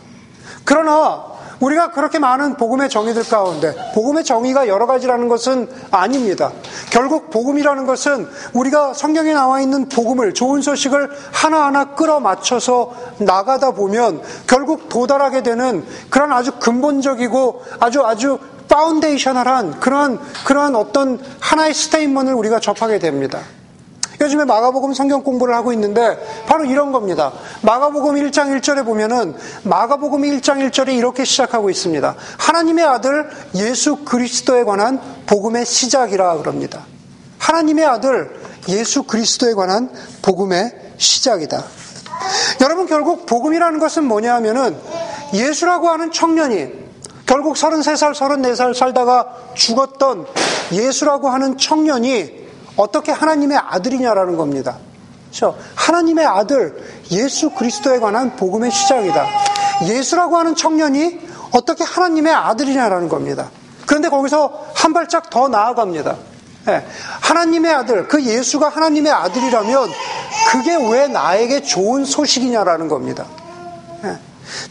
그러나 0.64 1.35
우리가 1.60 1.90
그렇게 1.90 2.18
많은 2.18 2.56
복음의 2.56 2.88
정의들 2.88 3.24
가운데 3.24 3.74
복음의 3.94 4.24
정의가 4.24 4.68
여러 4.68 4.86
가지라는 4.86 5.28
것은 5.28 5.68
아닙니다. 5.90 6.52
결국 6.90 7.30
복음이라는 7.30 7.86
것은 7.86 8.28
우리가 8.52 8.94
성경에 8.94 9.32
나와 9.32 9.60
있는 9.60 9.88
복음을 9.88 10.34
좋은 10.34 10.62
소식을 10.62 11.10
하나하나 11.32 11.94
끌어맞춰서 11.94 12.92
나가다 13.18 13.72
보면 13.72 14.22
결국 14.46 14.88
도달하게 14.88 15.42
되는 15.42 15.84
그런 16.10 16.32
아주 16.32 16.52
근본적이고 16.58 17.62
아주 17.80 18.04
아주 18.04 18.38
파운데이셔널한 18.68 19.80
그러한 19.80 20.18
그러한 20.44 20.74
어떤 20.74 21.20
하나의 21.40 21.72
스테인먼을 21.72 22.34
우리가 22.34 22.60
접하게 22.60 22.98
됩니다. 22.98 23.40
요즘에 24.20 24.44
마가복음 24.44 24.94
성경 24.94 25.22
공부를 25.22 25.54
하고 25.54 25.72
있는데 25.72 26.18
바로 26.46 26.64
이런 26.64 26.92
겁니다. 26.92 27.32
마가복음 27.62 28.14
1장 28.14 28.58
1절에 28.58 28.84
보면은 28.84 29.34
마가복음 29.64 30.22
1장 30.22 30.66
1절에 30.68 30.94
이렇게 30.94 31.24
시작하고 31.24 31.70
있습니다. 31.70 32.14
하나님의 32.38 32.84
아들 32.84 33.28
예수 33.54 33.96
그리스도에 34.04 34.64
관한 34.64 35.00
복음의 35.26 35.66
시작이라 35.66 36.38
그럽니다. 36.38 36.84
하나님의 37.38 37.84
아들 37.84 38.40
예수 38.68 39.04
그리스도에 39.04 39.54
관한 39.54 39.90
복음의 40.22 40.72
시작이다. 40.96 41.62
여러분 42.62 42.86
결국 42.86 43.26
복음이라는 43.26 43.78
것은 43.78 44.04
뭐냐 44.04 44.34
하면은 44.36 44.76
예수라고 45.34 45.88
하는 45.88 46.10
청년이 46.10 46.86
결국 47.26 47.56
33살, 47.56 48.14
34살 48.14 48.74
살다가 48.74 49.28
죽었던 49.54 50.26
예수라고 50.72 51.28
하는 51.28 51.58
청년이 51.58 52.45
어떻게 52.76 53.12
하나님의 53.12 53.58
아들이냐라는 53.58 54.36
겁니다. 54.36 54.76
그렇죠? 55.28 55.58
하나님의 55.74 56.26
아들 56.26 56.76
예수 57.10 57.50
그리스도에 57.50 57.98
관한 57.98 58.36
복음의 58.36 58.70
시작이다. 58.70 59.26
예수라고 59.86 60.36
하는 60.36 60.54
청년이 60.54 61.20
어떻게 61.52 61.84
하나님의 61.84 62.32
아들이냐라는 62.32 63.08
겁니다. 63.08 63.50
그런데 63.86 64.08
거기서 64.08 64.66
한 64.74 64.92
발짝 64.92 65.30
더 65.30 65.48
나아갑니다. 65.48 66.16
네. 66.66 66.84
하나님의 67.20 67.72
아들, 67.72 68.08
그 68.08 68.24
예수가 68.24 68.68
하나님의 68.68 69.12
아들이라면 69.12 69.88
그게 70.50 70.76
왜 70.90 71.06
나에게 71.06 71.62
좋은 71.62 72.04
소식이냐라는 72.04 72.88
겁니다. 72.88 73.26
네. 74.02 74.18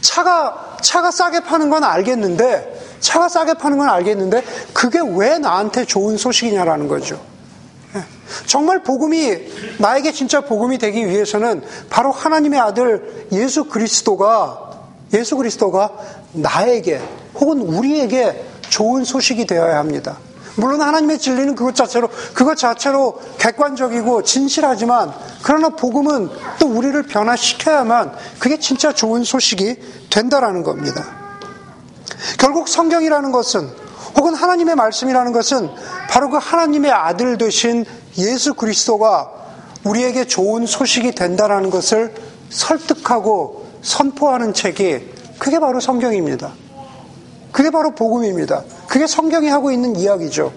차가, 0.02 0.78
차가 0.82 1.12
싸게 1.12 1.42
파는 1.42 1.70
건 1.70 1.84
알겠는데, 1.84 2.98
차가 3.00 3.30
싸게 3.30 3.56
파는 3.56 3.78
건 3.78 3.90
알겠는데, 3.90 4.44
그게 4.74 5.00
왜 5.16 5.38
나한테 5.38 5.86
좋은 5.86 6.18
소식이냐라는 6.18 6.88
거죠. 6.90 7.20
네. 7.96 8.04
정말 8.46 8.84
복음이, 8.84 9.38
나에게 9.80 10.12
진짜 10.12 10.42
복음이 10.42 10.78
되기 10.78 11.08
위해서는 11.08 11.64
바로 11.90 12.12
하나님의 12.12 12.60
아들 12.60 13.28
예수 13.32 13.66
그리스도가, 13.66 14.82
예수 15.14 15.38
그리스도가 15.38 15.92
나에게 16.34 17.02
혹은 17.36 17.62
우리에게 17.62 18.46
좋은 18.70 19.06
소식이 19.06 19.46
되어야 19.48 19.78
합니다. 19.78 20.18
물론 20.58 20.82
하나님의 20.82 21.20
진리는 21.20 21.56
그것 21.56 21.76
자체로 21.76 22.10
그것 22.34 22.58
자체로 22.58 23.20
객관적이고 23.38 24.24
진실하지만 24.24 25.14
그러나 25.44 25.70
복음은 25.70 26.30
또 26.60 26.68
우리를 26.68 27.02
변화시켜야만 27.04 28.14
그게 28.40 28.58
진짜 28.60 28.94
좋은 28.94 29.24
소식이 29.24 29.78
된다라는 30.10 30.64
겁니다. 30.64 31.06
결국 32.40 32.68
성경이라는 32.68 33.32
것은 33.32 33.70
혹은 34.18 34.34
하나님의 34.34 34.76
말씀이라는 34.76 35.32
것은 35.34 35.70
바로 36.10 36.30
그 36.30 36.38
하나님의 36.38 36.92
아들 36.92 37.38
되신 37.38 37.86
예수 38.18 38.54
그리스도가 38.54 39.32
우리에게 39.84 40.26
좋은 40.26 40.66
소식이 40.66 41.14
된다라는 41.14 41.70
것을 41.70 42.14
설득하고 42.50 43.66
선포하는 43.82 44.54
책이 44.54 45.14
그게 45.38 45.60
바로 45.60 45.80
성경입니다. 45.80 46.54
그게 47.52 47.70
바로 47.70 47.92
복음입니다. 47.92 48.64
그게 48.88 49.08
성경이 49.08 49.48
하고 49.48 49.72
있는 49.72 49.96
이야기죠. 49.96 50.52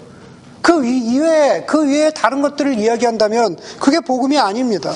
그 0.61 0.85
이외에, 0.85 1.63
그 1.65 1.87
위에 1.87 2.11
다른 2.11 2.41
것들을 2.41 2.77
이야기한다면 2.77 3.57
그게 3.79 3.99
복음이 3.99 4.37
아닙니다. 4.37 4.93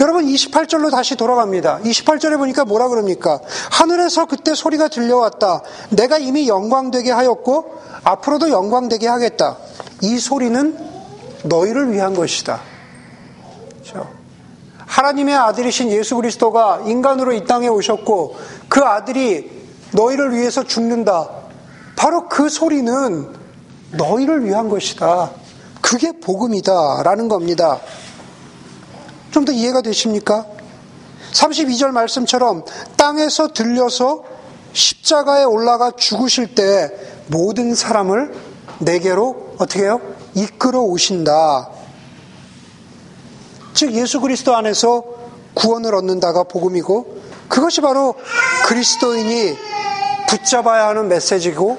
여러분 0.00 0.26
28절로 0.26 0.90
다시 0.90 1.16
돌아갑니다. 1.16 1.80
28절에 1.84 2.36
보니까 2.38 2.64
뭐라 2.64 2.88
그럽니까? 2.88 3.40
하늘에서 3.70 4.26
그때 4.26 4.54
소리가 4.54 4.88
들려왔다. 4.88 5.62
내가 5.90 6.18
이미 6.18 6.48
영광되게 6.48 7.10
하였고 7.10 7.74
앞으로도 8.04 8.50
영광되게 8.50 9.08
하겠다. 9.08 9.56
이 10.02 10.18
소리는 10.18 10.78
너희를 11.44 11.92
위한 11.92 12.14
것이다. 12.14 12.60
그렇죠? 13.72 14.08
하나님의 14.86 15.34
아들이신 15.34 15.90
예수 15.90 16.16
그리스도가 16.16 16.82
인간으로 16.86 17.32
이 17.32 17.44
땅에 17.44 17.68
오셨고 17.68 18.36
그 18.68 18.80
아들이 18.82 19.50
너희를 19.92 20.34
위해서 20.34 20.64
죽는다. 20.64 21.28
바로 21.96 22.28
그 22.28 22.48
소리는 22.48 23.34
너희를 23.92 24.44
위한 24.44 24.68
것이다. 24.68 25.30
그게 25.80 26.12
복음이다. 26.20 27.02
라는 27.04 27.28
겁니다. 27.28 27.80
좀 29.36 29.44
더 29.44 29.52
이해가 29.52 29.82
되십니까? 29.82 30.46
32절 31.32 31.88
말씀처럼 31.90 32.64
땅에서 32.96 33.48
들려서 33.48 34.24
십자가에 34.72 35.44
올라가 35.44 35.90
죽으실 35.90 36.54
때 36.54 36.90
모든 37.26 37.74
사람을 37.74 38.32
내게로 38.78 39.56
어떻게 39.58 39.82
해요? 39.82 40.00
이끌어 40.34 40.80
오신다. 40.80 41.68
즉 43.74 43.92
예수 43.92 44.22
그리스도 44.22 44.56
안에서 44.56 45.04
구원을 45.52 45.94
얻는다가 45.94 46.44
복음이고 46.44 47.20
그것이 47.48 47.82
바로 47.82 48.14
그리스도인이 48.64 49.54
붙잡아야 50.30 50.88
하는 50.88 51.08
메시지고 51.08 51.78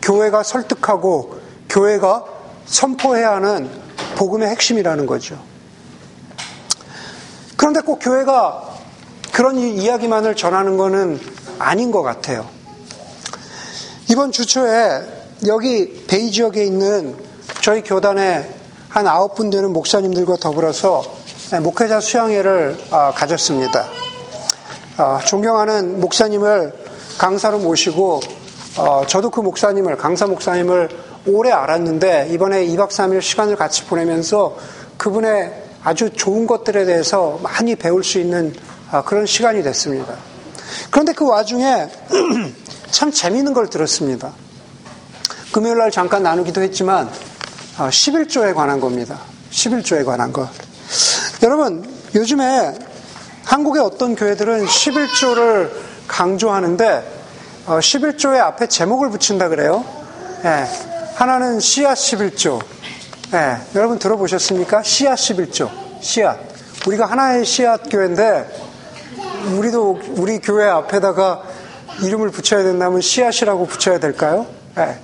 교회가 0.00 0.42
설득하고 0.42 1.38
교회가 1.68 2.24
선포해야 2.64 3.32
하는 3.32 3.68
복음의 4.16 4.48
핵심이라는 4.48 5.04
거죠. 5.04 5.53
그런데 7.64 7.80
꼭 7.80 7.98
교회가 7.98 8.62
그런 9.32 9.56
이야기만을 9.56 10.36
전하는 10.36 10.76
것은 10.76 11.18
아닌 11.58 11.90
것 11.92 12.02
같아요. 12.02 12.46
이번 14.10 14.32
주 14.32 14.44
초에 14.44 15.00
여기 15.46 16.04
베이 16.06 16.30
지역에 16.30 16.62
있는 16.62 17.16
저희 17.62 17.82
교단의 17.82 18.52
한 18.90 19.06
아홉 19.06 19.34
분 19.34 19.48
되는 19.48 19.72
목사님들과 19.72 20.36
더불어서 20.36 21.04
목회자 21.62 22.00
수양회를 22.00 22.76
아, 22.90 23.12
가졌습니다. 23.12 23.86
아, 24.98 25.20
존경하는 25.24 26.02
목사님을 26.02 26.70
강사로 27.16 27.60
모시고 27.60 28.20
어, 28.76 29.04
저도 29.06 29.30
그 29.30 29.40
목사님을 29.40 29.96
강사 29.96 30.26
목사님을 30.26 30.90
오래 31.28 31.50
알았는데 31.50 32.28
이번에 32.30 32.66
2박 32.66 32.90
3일 32.90 33.22
시간을 33.22 33.56
같이 33.56 33.86
보내면서 33.86 34.54
그분의 34.98 35.63
아주 35.84 36.10
좋은 36.10 36.46
것들에 36.46 36.86
대해서 36.86 37.38
많이 37.42 37.76
배울 37.76 38.02
수 38.02 38.18
있는 38.18 38.54
아, 38.90 39.02
그런 39.02 39.26
시간이 39.26 39.62
됐습니다. 39.62 40.14
그런데 40.90 41.12
그 41.12 41.26
와중에 41.26 41.88
참 42.90 43.10
재미있는 43.12 43.52
걸 43.52 43.68
들었습니다. 43.68 44.32
금요일 45.52 45.78
날 45.78 45.90
잠깐 45.90 46.22
나누기도 46.22 46.62
했지만 46.62 47.10
11조에 47.76 48.50
아, 48.50 48.54
관한 48.54 48.80
겁니다. 48.80 49.20
11조에 49.50 50.04
관한 50.04 50.32
것. 50.32 50.48
여러분, 51.42 51.88
요즘에 52.14 52.74
한국의 53.44 53.82
어떤 53.82 54.16
교회들은 54.16 54.64
11조를 54.64 55.70
강조하는데 56.08 57.12
11조의 57.66 58.38
어, 58.38 58.44
앞에 58.44 58.68
제목을 58.68 59.10
붙인다 59.10 59.48
그래요. 59.48 59.84
예, 60.44 60.66
하나는 61.14 61.60
씨앗 61.60 61.96
11조. 61.96 62.73
예, 63.32 63.56
여러분 63.74 63.98
들어보셨습니까? 63.98 64.82
씨앗 64.82 65.16
11조. 65.18 65.70
씨앗. 66.00 66.38
우리가 66.86 67.06
하나의 67.06 67.44
씨앗 67.44 67.82
교회인데 67.90 68.46
우리도 69.56 70.00
우리 70.16 70.38
교회 70.38 70.68
앞에다가 70.68 71.42
이름을 72.02 72.30
붙여야 72.30 72.62
된다면 72.62 73.00
씨앗이라고 73.00 73.66
붙여야 73.66 73.98
될까요? 73.98 74.46
예. 74.78 74.98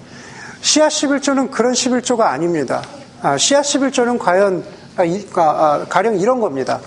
씨앗 0.61 0.90
11조는 0.90 1.50
그런 1.50 1.72
11조가 1.72 2.20
아닙니다. 2.20 2.83
아, 3.22 3.37
씨앗 3.38 3.64
11조는 3.64 4.18
과연 4.18 4.64
아, 4.96 5.04
이, 5.04 5.26
아, 5.35 5.87
가령 5.88 6.18
이런 6.18 6.40
겁니다. 6.40 6.80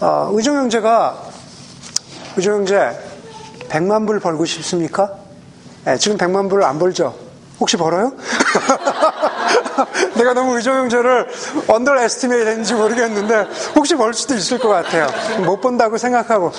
어, 0.00 0.30
의정 0.32 0.56
형제가 0.56 1.16
의정 2.36 2.56
형제 2.56 2.90
100만 3.68 4.06
불 4.06 4.18
벌고 4.18 4.44
싶습니까? 4.44 5.12
네, 5.84 5.96
지금 5.98 6.16
100만 6.18 6.50
불 6.50 6.62
안 6.64 6.78
벌죠? 6.78 7.14
혹시 7.60 7.76
벌어요? 7.76 8.12
내가 10.16 10.34
너무 10.34 10.56
의정 10.56 10.76
형제를 10.76 11.28
underestimate 11.68 12.48
했는지 12.48 12.74
모르겠는데 12.74 13.48
혹시 13.76 13.94
벌 13.94 14.14
수도 14.14 14.34
있을 14.34 14.58
것 14.58 14.68
같아요. 14.68 15.06
못 15.44 15.60
본다고 15.60 15.98
생각하고 15.98 16.52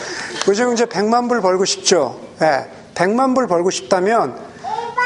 의정 0.47 0.69
형제 0.69 0.85
100만 0.85 1.29
불 1.29 1.41
벌고 1.41 1.65
싶죠? 1.65 2.19
네, 2.39 2.69
100만 2.95 3.35
불 3.35 3.47
벌고 3.47 3.69
싶다면 3.69 4.37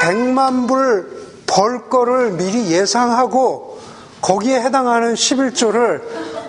100만 0.01 0.67
불 0.67 1.17
벌 1.47 1.89
거를 1.89 2.31
미리 2.31 2.71
예상하고 2.71 3.79
거기에 4.21 4.61
해당하는 4.61 5.15
11조를 5.15 6.01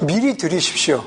미리 0.02 0.36
드리십시오. 0.36 1.02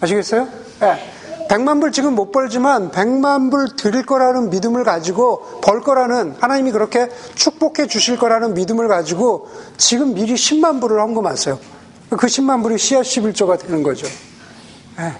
아시겠어요? 0.00 0.46
네. 0.80 1.12
100만 1.50 1.80
불 1.80 1.90
지금 1.90 2.14
못 2.14 2.30
벌지만 2.30 2.92
100만 2.92 3.50
불 3.50 3.74
드릴 3.74 4.06
거라는 4.06 4.50
믿음을 4.50 4.84
가지고 4.84 5.40
벌 5.60 5.80
거라는 5.80 6.36
하나님이 6.38 6.70
그렇게 6.70 7.08
축복해 7.34 7.88
주실 7.88 8.18
거라는 8.18 8.54
믿음을 8.54 8.86
가지고 8.86 9.48
지금 9.76 10.14
미리 10.14 10.34
10만 10.34 10.80
불을 10.80 11.00
헌금하세요. 11.00 11.58
그 12.10 12.26
10만 12.28 12.62
불이 12.62 12.78
씨앗 12.78 13.02
11조가 13.02 13.58
되는 13.58 13.82
거죠. 13.82 14.06
네. 14.96 15.12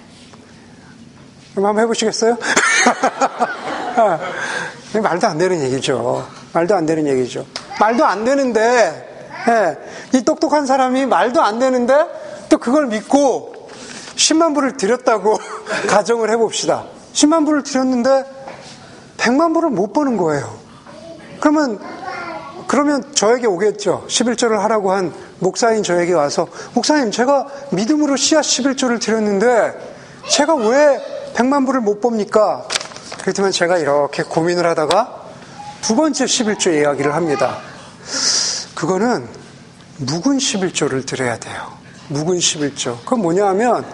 한번 1.57 1.81
해보시겠어요? 1.81 2.38
말도 5.03 5.27
안 5.27 5.37
되는 5.37 5.61
얘기죠. 5.64 6.29
말도 6.53 6.77
안 6.77 6.87
되는 6.87 7.09
얘기죠. 7.09 7.45
말도 7.81 8.05
안 8.05 8.25
되는데, 8.25 9.33
네. 9.47 9.77
이 10.16 10.23
똑똑한 10.23 10.66
사람이 10.66 11.07
말도 11.07 11.43
안 11.43 11.59
되는데 11.59 12.07
또 12.49 12.59
그걸 12.59 12.87
믿고 12.87 13.69
10만 14.14 14.55
불을 14.55 14.77
드렸다고 14.77 15.37
가정을 15.89 16.31
해봅시다. 16.31 16.85
10만 17.13 17.45
불을 17.45 17.63
드렸는데 17.63 18.25
100만 19.17 19.55
불을 19.55 19.71
못 19.71 19.93
버는 19.93 20.17
거예요. 20.17 20.59
그러면 21.41 21.79
그러면 22.67 23.03
저에게 23.15 23.49
오겠죠. 23.49 24.05
11조를 24.07 24.59
하라고 24.59 24.93
한 24.93 25.13
목사인 25.41 25.83
저에게 25.83 26.13
와서 26.13 26.47
목사님 26.75 27.11
제가 27.11 27.47
믿음으로 27.73 28.15
씨앗 28.17 28.45
11조를 28.45 29.01
드렸는데 29.01 29.75
제가 30.29 30.55
왜 30.55 31.01
100만 31.35 31.67
불을 31.67 31.81
못 31.81 32.01
봅니까? 32.01 32.67
그렇지만 33.23 33.51
제가 33.51 33.79
이렇게 33.79 34.23
고민을 34.23 34.67
하다가 34.67 35.21
두 35.83 35.97
번째 35.97 36.25
11조 36.27 36.73
이야기를 36.81 37.15
합니다. 37.15 37.59
그거는 38.75 39.27
묵은 39.99 40.39
11조를 40.39 41.05
드려야 41.05 41.39
돼요. 41.39 41.73
묵은 42.09 42.39
11조. 42.39 43.01
그건 43.01 43.21
뭐냐 43.23 43.47
하면 43.49 43.85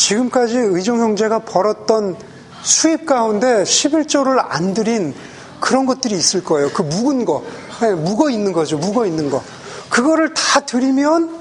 지금까지 0.00 0.56
의종 0.56 1.00
형제가 1.00 1.40
벌었던 1.40 2.16
수입 2.62 3.04
가운데 3.04 3.62
11조를 3.64 4.42
안 4.48 4.72
들인 4.72 5.14
그런 5.60 5.84
것들이 5.84 6.14
있을 6.14 6.42
거예요. 6.42 6.70
그 6.70 6.82
묵은 6.82 7.26
거. 7.26 7.44
네, 7.80 7.92
묵어 7.92 8.30
있는 8.30 8.52
거죠. 8.52 8.78
묵어 8.78 9.04
있는 9.06 9.28
거. 9.30 9.42
그거를 9.90 10.32
다 10.32 10.60
드리면 10.60 11.38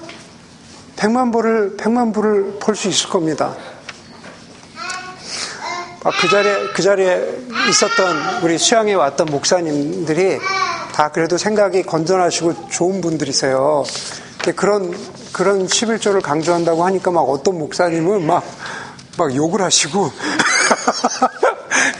100만 0.98 1.32
불을, 1.32 1.78
100만 1.78 2.13
불을 2.13 2.58
벌 2.60 2.76
수 2.76 2.89
있을 2.89 3.10
겁니다. 3.10 3.56
아, 6.04 6.12
그 6.19 6.30
자리에, 6.30 6.56
그 6.76 6.82
자리에 6.82 7.39
있었던 7.69 8.43
우리 8.43 8.58
수양에 8.58 8.93
왔던 8.93 9.28
목사님들이 9.28 10.38
다 10.93 11.10
그래도 11.10 11.38
생각이 11.38 11.84
건전하시고 11.84 12.69
좋은 12.69 13.00
분들이세요. 13.00 13.84
그런, 14.56 14.93
그런 15.32 15.65
11조를 15.68 16.22
강조한다고 16.22 16.86
하니까 16.86 17.12
막 17.12 17.22
어떤 17.22 17.58
목사님은 17.60 18.26
막, 18.26 18.44
막 19.18 19.36
욕을 19.36 19.62
하시고, 19.62 20.12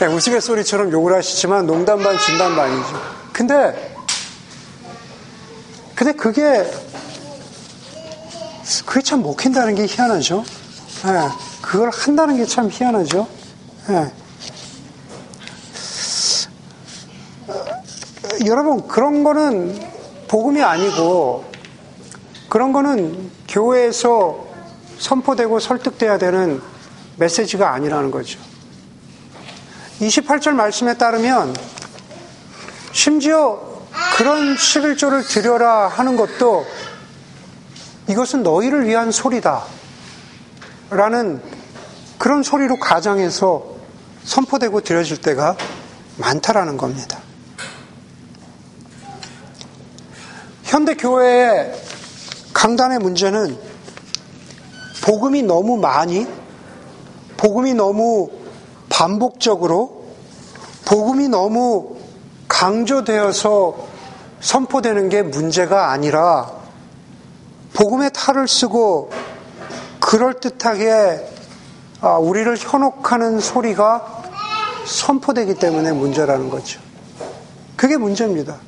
네, 0.00 0.06
우스갯소리처럼 0.12 0.90
욕을 0.92 1.14
하시지만 1.16 1.66
농담 1.66 2.02
반, 2.02 2.18
진담 2.18 2.56
반이죠. 2.56 3.02
근데, 3.32 3.96
근데 5.94 6.12
그게, 6.12 6.70
그게 8.86 9.02
참 9.02 9.22
먹힌다는 9.22 9.74
게 9.74 9.86
희한하죠. 9.86 10.44
네, 11.04 11.28
그걸 11.62 11.90
한다는 11.90 12.36
게 12.36 12.46
참 12.46 12.68
희한하죠. 12.70 13.26
네. 13.88 14.12
여러분, 18.46 18.86
그런 18.88 19.22
거는 19.22 19.88
복음이 20.28 20.62
아니고, 20.62 21.49
그런 22.50 22.72
거는 22.72 23.30
교회에서 23.48 24.44
선포되고 24.98 25.60
설득돼야 25.60 26.18
되는 26.18 26.60
메시지가 27.16 27.72
아니라는 27.72 28.10
거죠. 28.10 28.40
28절 30.00 30.54
말씀에 30.54 30.94
따르면, 30.98 31.54
심지어 32.92 33.60
그런 34.16 34.56
11조를 34.56 35.26
드려라 35.28 35.86
하는 35.86 36.16
것도 36.16 36.66
이것은 38.08 38.42
너희를 38.42 38.88
위한 38.88 39.12
소리다. 39.12 39.62
라는 40.90 41.40
그런 42.18 42.42
소리로 42.42 42.80
가정에서 42.80 43.64
선포되고 44.24 44.80
드려질 44.80 45.20
때가 45.20 45.56
많다라는 46.18 46.76
겁니다. 46.76 47.20
현대 50.64 50.94
교회의 50.94 51.89
강단의 52.60 52.98
문제는 52.98 53.56
복음이 55.02 55.44
너무 55.44 55.78
많이, 55.78 56.26
복음이 57.38 57.72
너무 57.72 58.28
반복적으로, 58.90 60.04
복음이 60.84 61.28
너무 61.28 61.96
강조되어서 62.48 63.88
선포되는 64.40 65.08
게 65.08 65.22
문제가 65.22 65.90
아니라 65.90 66.52
복음의 67.72 68.10
탈을 68.12 68.46
쓰고 68.46 69.10
그럴듯하게 70.00 71.28
아, 72.02 72.18
우리를 72.18 72.54
현혹하는 72.58 73.40
소리가 73.40 74.22
선포되기 74.84 75.54
때문에 75.54 75.92
문제라는 75.92 76.50
거죠. 76.50 76.78
그게 77.76 77.96
문제입니다. 77.96 78.58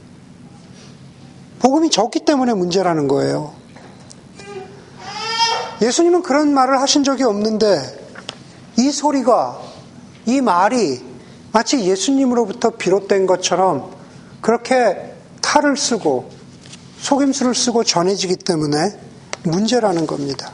복음이 1.59 1.91
적기 1.91 2.21
때문에 2.21 2.55
문제라는 2.55 3.07
거예요. 3.07 3.61
예수님은 5.83 6.23
그런 6.23 6.55
말을 6.55 6.81
하신 6.81 7.03
적이 7.03 7.25
없는데 7.25 8.01
이 8.79 8.91
소리가, 8.93 9.61
이 10.27 10.41
말이 10.41 11.03
마치 11.51 11.81
예수님으로부터 11.85 12.71
비롯된 12.71 13.27
것처럼 13.27 13.91
그렇게 14.41 15.15
탈을 15.41 15.77
쓰고 15.77 16.31
속임수를 17.01 17.55
쓰고 17.55 17.83
전해지기 17.83 18.37
때문에 18.37 18.97
문제라는 19.43 20.07
겁니다. 20.07 20.53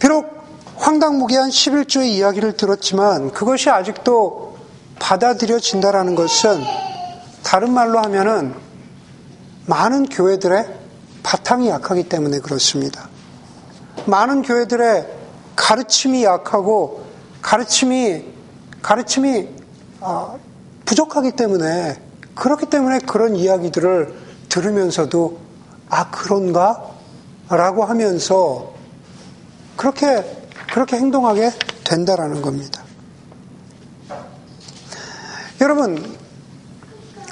비록 0.00 0.42
황당무계한 0.76 1.50
11조의 1.50 2.06
이야기를 2.06 2.56
들었지만 2.56 3.30
그것이 3.30 3.70
아직도 3.70 4.58
받아들여진다라는 4.98 6.16
것은 6.16 6.60
다른 7.44 7.72
말로 7.72 8.00
하면은 8.00 8.54
많은 9.66 10.06
교회들의 10.06 10.66
바탕이 11.22 11.68
약하기 11.68 12.08
때문에 12.08 12.40
그렇습니다. 12.40 13.11
많은 14.06 14.42
교회들의 14.42 15.06
가르침이 15.56 16.24
약하고 16.24 17.04
가르침이 17.40 18.24
가르침이 18.80 19.48
아, 20.00 20.34
부족하기 20.84 21.32
때문에 21.32 22.00
그렇기 22.34 22.66
때문에 22.66 23.00
그런 23.00 23.36
이야기들을 23.36 24.14
들으면서도 24.48 25.38
아 25.88 26.10
그런가? 26.10 26.90
라고 27.48 27.84
하면서 27.84 28.72
그렇게 29.76 30.24
그렇게 30.72 30.96
행동하게 30.96 31.50
된다라는 31.84 32.40
겁니다. 32.40 32.82
여러분 35.60 36.16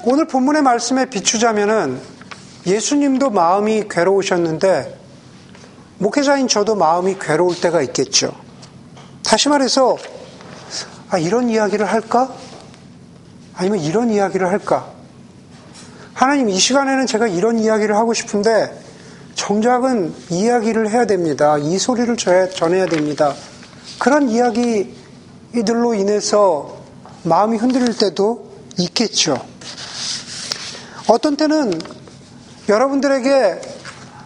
오늘 0.04 0.26
본문의 0.26 0.62
말씀에 0.62 1.06
비추자면은 1.06 2.00
예수님도 2.66 3.30
마음이 3.30 3.84
괴로우셨는데 3.88 4.99
목회자인 6.00 6.48
저도 6.48 6.76
마음이 6.76 7.18
괴로울 7.20 7.60
때가 7.60 7.82
있겠죠. 7.82 8.34
다시 9.22 9.50
말해서 9.50 9.98
아, 11.10 11.18
이런 11.18 11.50
이야기를 11.50 11.84
할까? 11.84 12.32
아니면 13.54 13.80
이런 13.80 14.10
이야기를 14.10 14.48
할까? 14.48 14.90
하나님 16.14 16.48
이 16.48 16.58
시간에는 16.58 17.06
제가 17.06 17.26
이런 17.26 17.58
이야기를 17.58 17.94
하고 17.96 18.14
싶은데 18.14 18.82
정작은 19.34 20.14
이야기를 20.30 20.88
해야 20.90 21.04
됩니다. 21.04 21.58
이 21.58 21.78
소리를 21.78 22.16
전해야 22.16 22.86
됩니다. 22.86 23.34
그런 23.98 24.30
이야기들로 24.30 25.92
인해서 25.94 26.78
마음이 27.24 27.58
흔들릴 27.58 27.98
때도 27.98 28.50
있겠죠. 28.78 29.36
어떤 31.08 31.36
때는 31.36 31.78
여러분들에게 32.70 33.69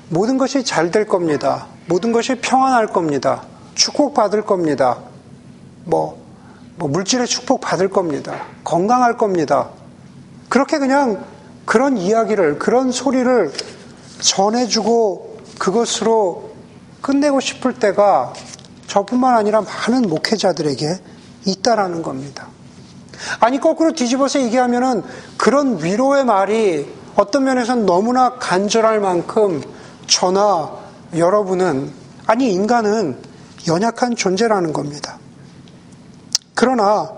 모든 0.09 0.39
것이 0.39 0.65
잘 0.65 0.91
될 0.91 1.07
겁니다. 1.07 1.67
모든 1.87 2.13
것이 2.13 2.37
평안할 2.37 2.89
겁니다. 2.89 3.43
축복받을 3.75 4.43
겁니다. 4.43 4.99
뭐, 5.85 6.23
뭐 6.77 6.89
물질의 6.89 7.27
축복 7.27 7.61
받을 7.61 7.89
겁니다. 7.89 8.45
건강할 8.65 9.17
겁니다. 9.17 9.71
그렇게 10.49 10.79
그냥 10.79 11.25
그런 11.65 11.97
이야기를, 11.97 12.59
그런 12.59 12.93
소리를 12.93 13.53
전해주고 14.21 15.39
그것으로 15.59 16.53
끝내고 17.01 17.41
싶을 17.41 17.75
때가 17.75 18.33
저뿐만 18.87 19.35
아니라 19.35 19.63
많은 19.63 20.09
목회자들에게 20.09 20.99
있다라는 21.45 22.03
겁니다. 22.03 22.49
아니, 23.41 23.61
거꾸로 23.61 23.93
뒤집어서 23.93 24.41
얘기하면은 24.41 25.03
그런 25.37 25.83
위로의 25.83 26.25
말이 26.25 26.93
어떤 27.17 27.45
면에서는 27.45 27.87
너무나 27.87 28.35
간절할 28.35 29.01
만큼 29.01 29.63
저나 30.07 30.71
여러분은, 31.17 31.93
아니, 32.27 32.53
인간은 32.53 33.19
연약한 33.67 34.17
존재라는 34.17 34.73
겁니다. 34.73 35.19
그러나 36.55 37.11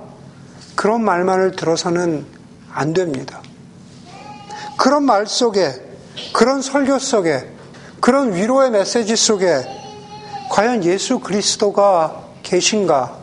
그런 0.74 1.04
말만을 1.04 1.56
들어서는 1.56 2.26
안 2.72 2.92
됩니다. 2.92 3.40
그런 4.76 5.04
말 5.04 5.26
속에, 5.26 5.72
그런 6.32 6.62
설교 6.62 6.98
속에, 6.98 7.52
그런 8.00 8.34
위로의 8.34 8.70
메시지 8.70 9.16
속에 9.16 9.64
과연 10.50 10.84
예수 10.84 11.18
그리스도가 11.18 12.22
계신가 12.42 13.16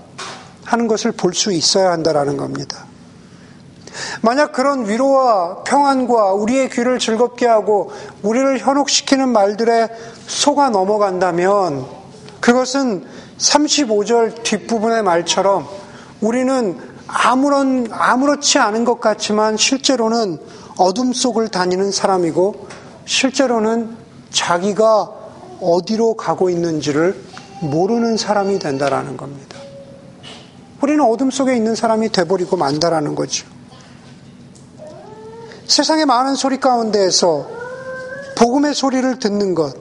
하는 0.65 0.87
것을 0.87 1.11
볼 1.11 1.33
수 1.33 1.51
있어야 1.51 1.91
한다라는 1.91 2.37
겁니다. 2.37 2.85
만약 4.21 4.51
그런 4.51 4.87
위로와 4.87 5.63
평안과 5.63 6.33
우리의 6.33 6.69
귀를 6.69 6.99
즐겁게 6.99 7.45
하고 7.47 7.91
우리를 8.21 8.59
현혹시키는 8.59 9.29
말들에 9.29 9.89
속아 10.27 10.69
넘어간다면 10.69 11.85
그것은 12.39 13.05
35절 13.37 14.43
뒷부분의 14.43 15.03
말처럼 15.03 15.67
우리는 16.21 16.77
아무런, 17.07 17.87
아무렇지 17.91 18.59
않은 18.59 18.85
것 18.85 18.99
같지만 18.99 19.57
실제로는 19.57 20.39
어둠 20.77 21.13
속을 21.13 21.49
다니는 21.49 21.91
사람이고 21.91 22.67
실제로는 23.05 23.95
자기가 24.31 25.11
어디로 25.61 26.15
가고 26.15 26.49
있는지를 26.49 27.15
모르는 27.61 28.17
사람이 28.17 28.59
된다라는 28.59 29.15
겁니다. 29.15 29.57
우리는 30.81 31.01
어둠 31.01 31.31
속에 31.31 31.55
있는 31.55 31.75
사람이 31.75 32.09
돼버리고 32.09 32.57
만다라는 32.57 33.15
거죠. 33.15 33.52
세상의 35.73 36.05
많은 36.05 36.35
소리 36.35 36.59
가운데에서 36.59 37.47
복음의 38.35 38.75
소리를 38.75 39.17
듣는 39.17 39.55
것, 39.55 39.73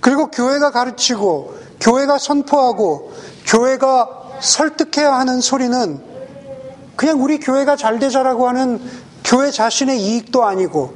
그리고 0.00 0.30
교회가 0.30 0.70
가르치고 0.70 1.54
교회가 1.78 2.16
선포하고 2.16 3.12
교회가 3.44 4.38
설득해야 4.40 5.12
하는 5.12 5.42
소리는 5.42 6.00
그냥 6.96 7.22
우리 7.22 7.38
교회가 7.38 7.76
잘 7.76 7.98
되자라고 7.98 8.48
하는 8.48 8.80
교회 9.24 9.50
자신의 9.50 10.00
이익도 10.00 10.42
아니고 10.42 10.94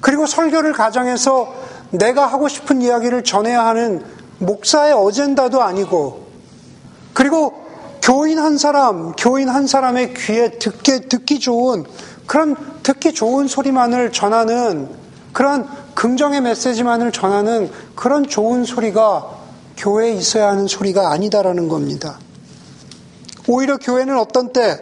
그리고 0.00 0.26
설교를 0.26 0.72
가정해서 0.72 1.54
내가 1.90 2.26
하고 2.26 2.48
싶은 2.48 2.82
이야기를 2.82 3.22
전해야 3.22 3.64
하는 3.64 4.04
목사의 4.38 4.92
어젠다도 4.92 5.62
아니고 5.62 6.26
그리고 7.14 7.62
교인 8.02 8.40
한 8.40 8.58
사람, 8.58 9.12
교인 9.12 9.48
한 9.48 9.68
사람의 9.68 10.14
귀에 10.14 10.50
듣기, 10.58 11.08
듣기 11.08 11.38
좋은 11.38 11.84
그런 12.26 12.56
듣기 12.82 13.14
좋은 13.14 13.48
소리만을 13.48 14.12
전하는 14.12 14.88
그런 15.32 15.68
긍정의 15.94 16.40
메시지만을 16.40 17.12
전하는 17.12 17.70
그런 17.94 18.26
좋은 18.26 18.64
소리가 18.64 19.42
교회에 19.76 20.12
있어야 20.12 20.48
하는 20.48 20.66
소리가 20.66 21.10
아니다라는 21.10 21.68
겁니다. 21.68 22.18
오히려 23.48 23.76
교회는 23.76 24.18
어떤 24.18 24.52
때 24.52 24.78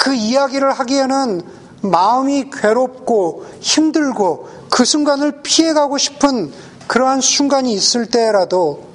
그 0.00 0.14
이야기를 0.14 0.72
하기에는 0.72 1.42
마음이 1.82 2.48
괴롭고 2.50 3.44
힘들고 3.60 4.48
그 4.70 4.86
순간을 4.86 5.42
피해가고 5.42 5.98
싶은 5.98 6.52
그러한 6.86 7.20
순간이 7.20 7.74
있을 7.74 8.06
때라도 8.06 8.86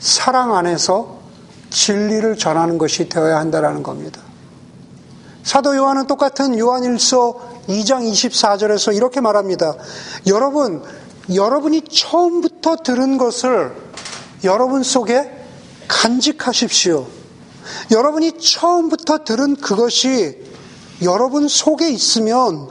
사랑 0.00 0.56
안에서 0.56 1.18
진리를 1.70 2.36
전하는 2.38 2.76
것이 2.76 3.08
되어야 3.08 3.38
한다라는 3.38 3.84
겁니다. 3.84 4.20
사도 5.48 5.74
요한은 5.74 6.06
똑같은 6.06 6.58
요한일서 6.58 7.64
2장 7.68 8.06
24절에서 8.12 8.94
이렇게 8.94 9.22
말합니다. 9.22 9.76
여러분, 10.26 10.82
여러분이 11.34 11.84
처음부터 11.90 12.76
들은 12.84 13.16
것을 13.16 13.74
여러분 14.44 14.82
속에 14.82 15.32
간직하십시오. 15.88 17.06
여러분이 17.90 18.38
처음부터 18.38 19.24
들은 19.24 19.56
그것이 19.56 20.38
여러분 21.00 21.48
속에 21.48 21.88
있으면 21.88 22.68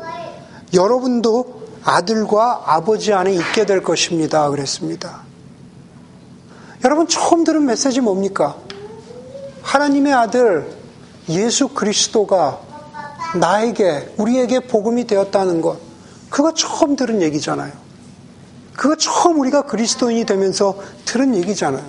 여러분도 0.71 1.63
아들과 1.83 2.61
아버지 2.67 3.11
안에 3.11 3.33
있게 3.33 3.65
될 3.65 3.81
것입니다. 3.81 4.47
그랬습니다. 4.51 5.23
여러분 6.85 7.07
처음 7.07 7.43
들은 7.43 7.65
메시지 7.65 8.01
뭡니까? 8.01 8.55
하나님의 9.63 10.13
아들 10.13 10.77
예수 11.29 11.69
그리스도가 11.69 12.66
나에게, 13.35 14.13
우리에게 14.17 14.61
복음이 14.61 15.05
되었다는 15.07 15.61
것. 15.61 15.79
그거 16.29 16.53
처음 16.53 16.95
들은 16.95 17.21
얘기잖아요. 17.21 17.71
그거 18.75 18.95
처음 18.95 19.39
우리가 19.39 19.63
그리스도인이 19.63 20.25
되면서 20.25 20.77
들은 21.05 21.35
얘기잖아요. 21.35 21.83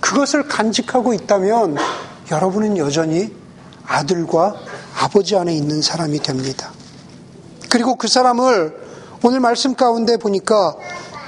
그것을 0.00 0.48
간직하고 0.48 1.14
있다면 1.14 1.76
여러분은 2.30 2.78
여전히 2.78 3.34
아들과 3.86 4.54
아버지 4.98 5.36
안에 5.36 5.54
있는 5.54 5.82
사람이 5.82 6.20
됩니다. 6.20 6.72
그리고 7.68 7.96
그 7.96 8.08
사람을 8.08 8.84
오늘 9.22 9.40
말씀 9.40 9.74
가운데 9.74 10.16
보니까 10.16 10.76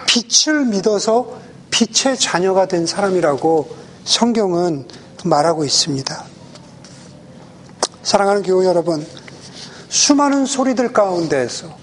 빛을 0.07 0.67
믿어서 0.67 1.29
빛의 1.71 2.19
자녀가 2.19 2.67
된 2.67 2.87
사람이라고 2.87 3.69
성경은 4.05 4.87
말하고 5.25 5.65
있습니다. 5.65 6.25
사랑하는 8.03 8.43
교우 8.43 8.65
여러분, 8.65 9.07
수많은 9.97 10.45
소리들 10.45 10.93
가운데에서 10.93 11.75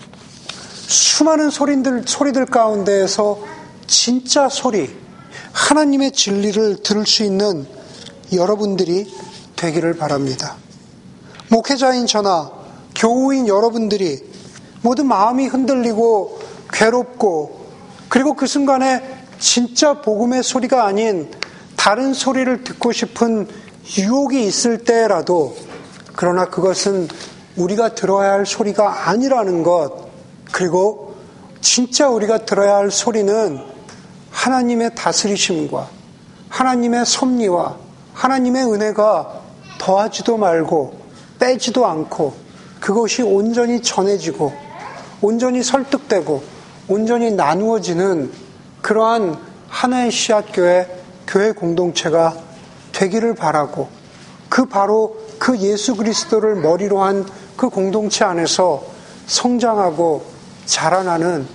수많은 0.87 1.49
소리들, 1.49 2.03
소리들 2.05 2.45
가운데에서 2.45 3.39
진짜 3.87 4.49
소리, 4.49 4.95
하나님의 5.51 6.11
진리를 6.11 6.83
들을 6.83 7.07
수 7.07 7.23
있는 7.23 7.65
여러분들이 8.31 9.11
되기를 9.55 9.97
바랍니다. 9.97 10.57
목회자인 11.49 12.05
저나 12.05 12.51
교우인 12.93 13.47
여러분들이 13.47 14.23
모두 14.83 15.03
마음이 15.03 15.47
흔들리고 15.47 16.39
괴롭고 16.71 17.65
그리고 18.09 18.35
그 18.35 18.45
순간에 18.45 19.25
진짜 19.39 20.01
복음의 20.01 20.43
소리가 20.43 20.85
아닌 20.85 21.31
다른 21.75 22.13
소리를 22.13 22.63
듣고 22.63 22.91
싶은 22.91 23.47
유혹이 23.97 24.45
있을 24.45 24.83
때라도 24.83 25.57
그러나 26.15 26.45
그것은 26.45 27.07
우리가 27.57 27.95
들어야 27.95 28.33
할 28.33 28.45
소리가 28.45 29.09
아니라는 29.09 29.63
것 29.63 30.07
그리고 30.51 31.15
진짜 31.61 32.09
우리가 32.09 32.39
들어야 32.45 32.75
할 32.75 32.91
소리는 32.91 33.59
하나님의 34.31 34.95
다스리심과 34.95 35.87
하나님의 36.49 37.05
섭리와 37.05 37.77
하나님의 38.13 38.65
은혜가 38.65 39.41
더하지도 39.79 40.37
말고 40.37 40.99
빼지도 41.39 41.85
않고 41.85 42.33
그것이 42.79 43.21
온전히 43.21 43.81
전해지고 43.81 44.53
온전히 45.21 45.63
설득되고 45.63 46.43
온전히 46.87 47.31
나누어지는 47.31 48.31
그러한 48.81 49.37
하나의 49.69 50.11
씨앗교회 50.11 50.87
교회 51.27 51.51
공동체가 51.51 52.35
되기를 52.91 53.35
바라고 53.35 53.87
그 54.49 54.65
바로 54.65 55.17
그 55.39 55.57
예수 55.59 55.95
그리스도를 55.95 56.55
머리로 56.55 57.01
한 57.01 57.25
그 57.55 57.69
공동체 57.69 58.25
안에서 58.25 58.85
성장하고 59.25 60.25
자라나는 60.65 61.47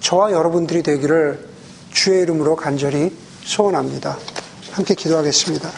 저와 0.00 0.32
여러분들이 0.32 0.82
되기를 0.82 1.48
주의 1.92 2.22
이름으로 2.22 2.56
간절히 2.56 3.14
소원합니다. 3.44 4.18
함께 4.72 4.94
기도하겠습니다. 4.94 5.70